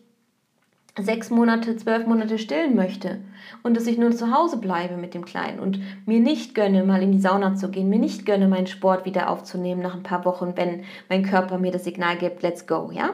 sechs 0.98 1.30
Monate, 1.30 1.76
zwölf 1.76 2.06
Monate 2.06 2.38
stillen 2.38 2.74
möchte 2.74 3.20
und 3.62 3.76
dass 3.76 3.86
ich 3.86 3.98
nur 3.98 4.10
zu 4.10 4.34
Hause 4.34 4.58
bleibe 4.58 4.96
mit 4.96 5.14
dem 5.14 5.24
Kleinen 5.24 5.60
und 5.60 5.80
mir 6.06 6.20
nicht 6.20 6.54
gönne, 6.54 6.84
mal 6.84 7.02
in 7.02 7.12
die 7.12 7.20
Sauna 7.20 7.54
zu 7.54 7.70
gehen, 7.70 7.88
mir 7.88 7.98
nicht 7.98 8.26
gönne, 8.26 8.48
meinen 8.48 8.66
Sport 8.66 9.04
wieder 9.04 9.30
aufzunehmen 9.30 9.82
nach 9.82 9.94
ein 9.94 10.02
paar 10.02 10.24
Wochen, 10.24 10.52
wenn 10.56 10.82
mein 11.08 11.22
Körper 11.22 11.58
mir 11.58 11.70
das 11.70 11.84
Signal 11.84 12.16
gibt, 12.16 12.42
let's 12.42 12.66
go, 12.66 12.90
ja? 12.92 13.10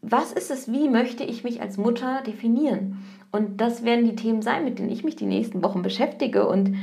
Was 0.00 0.32
ist 0.32 0.50
es, 0.50 0.72
wie 0.72 0.88
möchte 0.88 1.22
ich 1.22 1.44
mich 1.44 1.60
als 1.62 1.76
Mutter 1.76 2.22
definieren? 2.26 3.04
Und 3.30 3.60
das 3.60 3.84
werden 3.84 4.04
die 4.04 4.16
Themen 4.16 4.42
sein, 4.42 4.64
mit 4.64 4.78
denen 4.78 4.90
ich 4.90 5.04
mich 5.04 5.14
die 5.14 5.26
nächsten 5.26 5.62
Wochen 5.62 5.82
beschäftige 5.82 6.46
und 6.46 6.76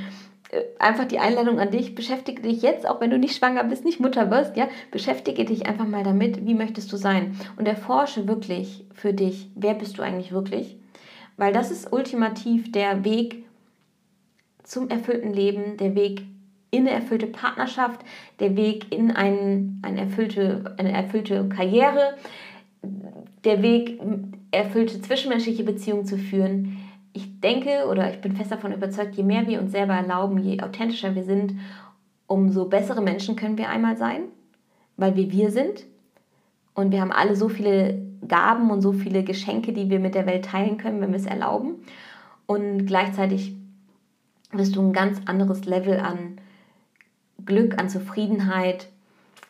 einfach 0.79 1.05
die 1.05 1.19
Einladung 1.19 1.59
an 1.59 1.71
dich, 1.71 1.93
beschäftige 1.93 2.41
dich 2.41 2.61
jetzt, 2.61 2.87
auch 2.87 3.01
wenn 3.01 3.11
du 3.11 3.19
nicht 3.19 3.35
schwanger 3.35 3.63
bist, 3.63 3.85
nicht 3.85 3.99
Mutter 3.99 4.31
wirst, 4.31 4.57
ja, 4.57 4.67
beschäftige 4.91 5.45
dich 5.45 5.67
einfach 5.67 5.87
mal 5.87 6.03
damit, 6.03 6.45
wie 6.45 6.55
möchtest 6.55 6.91
du 6.91 6.97
sein? 6.97 7.35
Und 7.57 7.67
erforsche 7.67 8.27
wirklich 8.27 8.85
für 8.93 9.13
dich, 9.13 9.49
wer 9.55 9.75
bist 9.75 9.97
du 9.97 10.01
eigentlich 10.01 10.31
wirklich, 10.31 10.77
weil 11.37 11.53
das 11.53 11.71
ist 11.71 11.93
ultimativ 11.93 12.71
der 12.71 13.05
Weg 13.05 13.45
zum 14.63 14.89
erfüllten 14.89 15.33
Leben, 15.33 15.77
der 15.77 15.95
Weg 15.95 16.23
in 16.71 16.87
eine 16.87 16.91
erfüllte 16.91 17.27
Partnerschaft, 17.27 18.01
der 18.39 18.55
Weg 18.55 18.91
in 18.91 19.11
ein, 19.11 19.79
eine, 19.83 20.01
erfüllte, 20.01 20.75
eine 20.77 20.91
erfüllte 20.91 21.47
Karriere, 21.49 22.15
der 23.43 23.61
Weg, 23.61 23.99
erfüllte 24.51 25.01
zwischenmenschliche 25.01 25.63
Beziehungen 25.63 26.05
zu 26.05 26.17
führen, 26.17 26.77
ich 27.19 27.39
denke 27.41 27.85
oder 27.89 28.09
ich 28.11 28.21
bin 28.21 28.35
fest 28.35 28.51
davon 28.51 28.71
überzeugt, 28.71 29.15
je 29.15 29.23
mehr 29.23 29.45
wir 29.45 29.61
uns 29.61 29.71
selber 29.71 29.93
erlauben, 29.93 30.37
je 30.37 30.61
authentischer 30.61 31.15
wir 31.15 31.23
sind, 31.23 31.53
umso 32.27 32.65
bessere 32.65 33.01
Menschen 33.01 33.35
können 33.35 33.57
wir 33.57 33.69
einmal 33.69 33.97
sein, 33.97 34.21
weil 34.97 35.15
wir 35.15 35.31
wir 35.31 35.51
sind. 35.51 35.85
Und 36.73 36.91
wir 36.91 37.01
haben 37.01 37.11
alle 37.11 37.35
so 37.35 37.49
viele 37.49 38.01
Gaben 38.27 38.71
und 38.71 38.81
so 38.81 38.93
viele 38.93 39.23
Geschenke, 39.23 39.73
die 39.73 39.89
wir 39.89 39.99
mit 39.99 40.15
der 40.15 40.25
Welt 40.25 40.45
teilen 40.45 40.77
können, 40.77 41.01
wenn 41.01 41.11
wir 41.11 41.19
es 41.19 41.25
erlauben. 41.25 41.75
Und 42.45 42.85
gleichzeitig 42.85 43.53
wirst 44.51 44.75
du 44.75 44.81
ein 44.81 44.93
ganz 44.93 45.19
anderes 45.25 45.65
Level 45.65 45.99
an 45.99 46.39
Glück, 47.45 47.79
an 47.79 47.89
Zufriedenheit, 47.89 48.87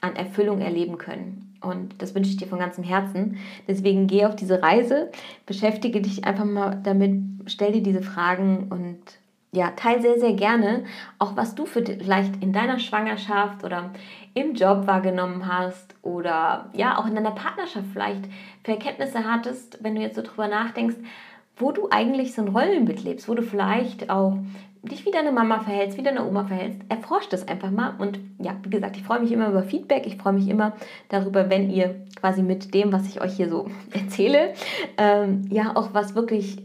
an 0.01 0.15
Erfüllung 0.15 0.61
erleben 0.61 0.97
können. 0.97 1.48
Und 1.61 2.01
das 2.01 2.15
wünsche 2.15 2.29
ich 2.31 2.37
dir 2.37 2.47
von 2.47 2.59
ganzem 2.59 2.83
Herzen. 2.83 3.37
Deswegen 3.67 4.07
geh 4.07 4.25
auf 4.25 4.35
diese 4.35 4.61
Reise, 4.61 5.11
beschäftige 5.45 6.01
dich 6.01 6.25
einfach 6.25 6.45
mal 6.45 6.79
damit, 6.83 7.21
stell 7.47 7.73
dir 7.73 7.83
diese 7.83 8.01
Fragen 8.01 8.67
und 8.69 8.99
ja, 9.51 9.71
teil 9.71 10.01
sehr, 10.01 10.19
sehr 10.19 10.33
gerne 10.33 10.85
auch, 11.17 11.35
was 11.35 11.55
du 11.55 11.65
für 11.65 11.83
vielleicht 11.83 12.43
in 12.43 12.53
deiner 12.53 12.77
Schwangerschaft 12.77 13.63
oder 13.63 13.91
im 14.35 14.53
Job 14.53 14.85
wahrgenommen 14.85 15.47
hast 15.47 15.95
oder 16.03 16.69
ja, 16.73 16.99
auch 16.99 17.07
in 17.07 17.15
deiner 17.15 17.31
Partnerschaft 17.31 17.87
vielleicht 17.91 18.25
für 18.63 18.71
Erkenntnisse 18.71 19.25
hattest, 19.25 19.83
wenn 19.83 19.95
du 19.95 20.01
jetzt 20.01 20.15
so 20.15 20.21
drüber 20.21 20.47
nachdenkst, 20.47 20.97
wo 21.59 21.71
du 21.71 21.89
eigentlich 21.91 22.33
so 22.33 22.41
ein 22.41 22.47
Rollenbild 22.47 23.03
lebst, 23.03 23.29
wo 23.29 23.35
du 23.35 23.43
vielleicht 23.43 24.09
auch 24.09 24.37
dich 24.81 25.05
wie 25.05 25.11
deine 25.11 25.31
Mama 25.31 25.59
verhältst, 25.59 25.97
wie 25.97 26.03
deine 26.03 26.25
Oma 26.25 26.45
verhältst, 26.45 26.79
erforscht 26.87 27.33
das 27.33 27.47
einfach 27.47 27.69
mal. 27.69 27.95
Und 27.99 28.19
ja, 28.39 28.55
wie 28.63 28.69
gesagt, 28.69 28.95
ich 28.95 29.03
freue 29.03 29.19
mich 29.19 29.31
immer 29.31 29.49
über 29.49 29.63
Feedback. 29.63 30.07
Ich 30.07 30.15
freue 30.15 30.33
mich 30.33 30.47
immer 30.47 30.73
darüber, 31.09 31.49
wenn 31.49 31.69
ihr 31.69 31.95
quasi 32.15 32.41
mit 32.41 32.73
dem, 32.73 32.93
was 32.93 33.07
ich 33.07 33.21
euch 33.21 33.33
hier 33.33 33.49
so 33.49 33.67
erzähle, 33.91 34.53
ähm, 34.97 35.45
ja 35.49 35.75
auch 35.75 35.93
was 35.93 36.15
wirklich 36.15 36.63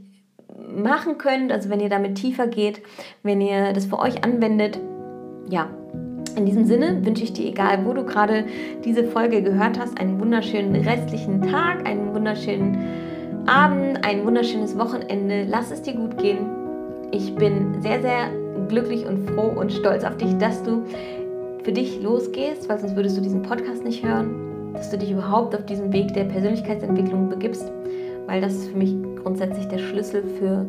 machen 0.72 1.18
könnt. 1.18 1.50
Also 1.50 1.70
wenn 1.70 1.80
ihr 1.80 1.88
damit 1.88 2.14
tiefer 2.16 2.46
geht, 2.46 2.82
wenn 3.24 3.40
ihr 3.40 3.72
das 3.72 3.86
für 3.86 3.98
euch 3.98 4.22
anwendet. 4.24 4.78
Ja, 5.50 5.68
in 6.36 6.46
diesem 6.46 6.64
Sinne 6.64 7.04
wünsche 7.04 7.22
ich 7.22 7.32
dir, 7.32 7.46
egal 7.46 7.84
wo 7.84 7.92
du 7.92 8.04
gerade 8.04 8.46
diese 8.84 9.04
Folge 9.04 9.42
gehört 9.42 9.78
hast, 9.78 10.00
einen 10.00 10.20
wunderschönen 10.20 10.74
restlichen 10.74 11.42
Tag, 11.42 11.86
einen 11.86 12.14
wunderschönen 12.14 12.78
Abend, 13.46 14.04
ein 14.04 14.24
wunderschönes 14.24 14.78
Wochenende. 14.78 15.44
Lass 15.48 15.70
es 15.70 15.82
dir 15.82 15.94
gut 15.94 16.18
gehen 16.18 16.64
ich 17.14 17.34
bin 17.36 17.80
sehr, 17.80 18.02
sehr 18.02 18.28
glücklich 18.68 19.06
und 19.06 19.30
froh 19.30 19.52
und 19.54 19.72
stolz 19.72 20.02
auf 20.02 20.16
dich, 20.16 20.36
dass 20.38 20.62
du 20.64 20.82
für 21.62 21.72
dich 21.72 22.02
losgehst, 22.02 22.68
weil 22.68 22.78
sonst 22.80 22.96
würdest 22.96 23.16
du 23.16 23.20
diesen 23.20 23.42
Podcast 23.42 23.84
nicht 23.84 24.04
hören, 24.04 24.72
dass 24.72 24.90
du 24.90 24.98
dich 24.98 25.12
überhaupt 25.12 25.54
auf 25.54 25.64
diesen 25.64 25.92
Weg 25.92 26.12
der 26.14 26.24
Persönlichkeitsentwicklung 26.24 27.28
begibst, 27.28 27.70
weil 28.26 28.40
das 28.40 28.54
ist 28.54 28.70
für 28.70 28.76
mich 28.76 28.96
grundsätzlich 29.22 29.66
der 29.68 29.78
Schlüssel 29.78 30.24
für 30.40 30.66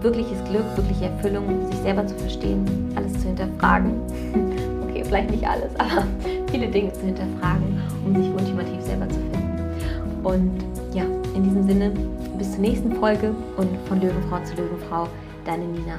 wirkliches 0.00 0.42
Glück, 0.44 0.64
wirkliche 0.76 1.04
Erfüllung, 1.04 1.44
sich 1.70 1.78
selber 1.80 2.04
zu 2.06 2.16
verstehen, 2.16 2.64
alles 2.96 3.12
zu 3.20 3.28
hinterfragen. 3.28 3.92
Okay, 4.90 5.04
vielleicht 5.04 5.30
nicht 5.30 5.46
alles, 5.46 5.70
aber 5.78 6.04
viele 6.50 6.66
Dinge 6.66 6.92
zu 6.92 7.02
hinterfragen, 7.02 7.80
um 8.04 8.16
sich 8.16 8.28
ultimativ 8.28 8.80
selber 8.80 9.08
zu 9.08 9.20
finden. 9.20 9.40
Und 10.24 10.69
in 11.40 11.44
diesem 11.44 11.66
Sinne 11.66 11.90
bis 12.36 12.52
zur 12.52 12.60
nächsten 12.60 12.92
Folge 12.96 13.34
und 13.56 13.68
von 13.88 14.00
Löwenfrau 14.00 14.44
zu 14.44 14.54
Löwenfrau, 14.56 15.08
deine 15.46 15.64
Nina. 15.64 15.98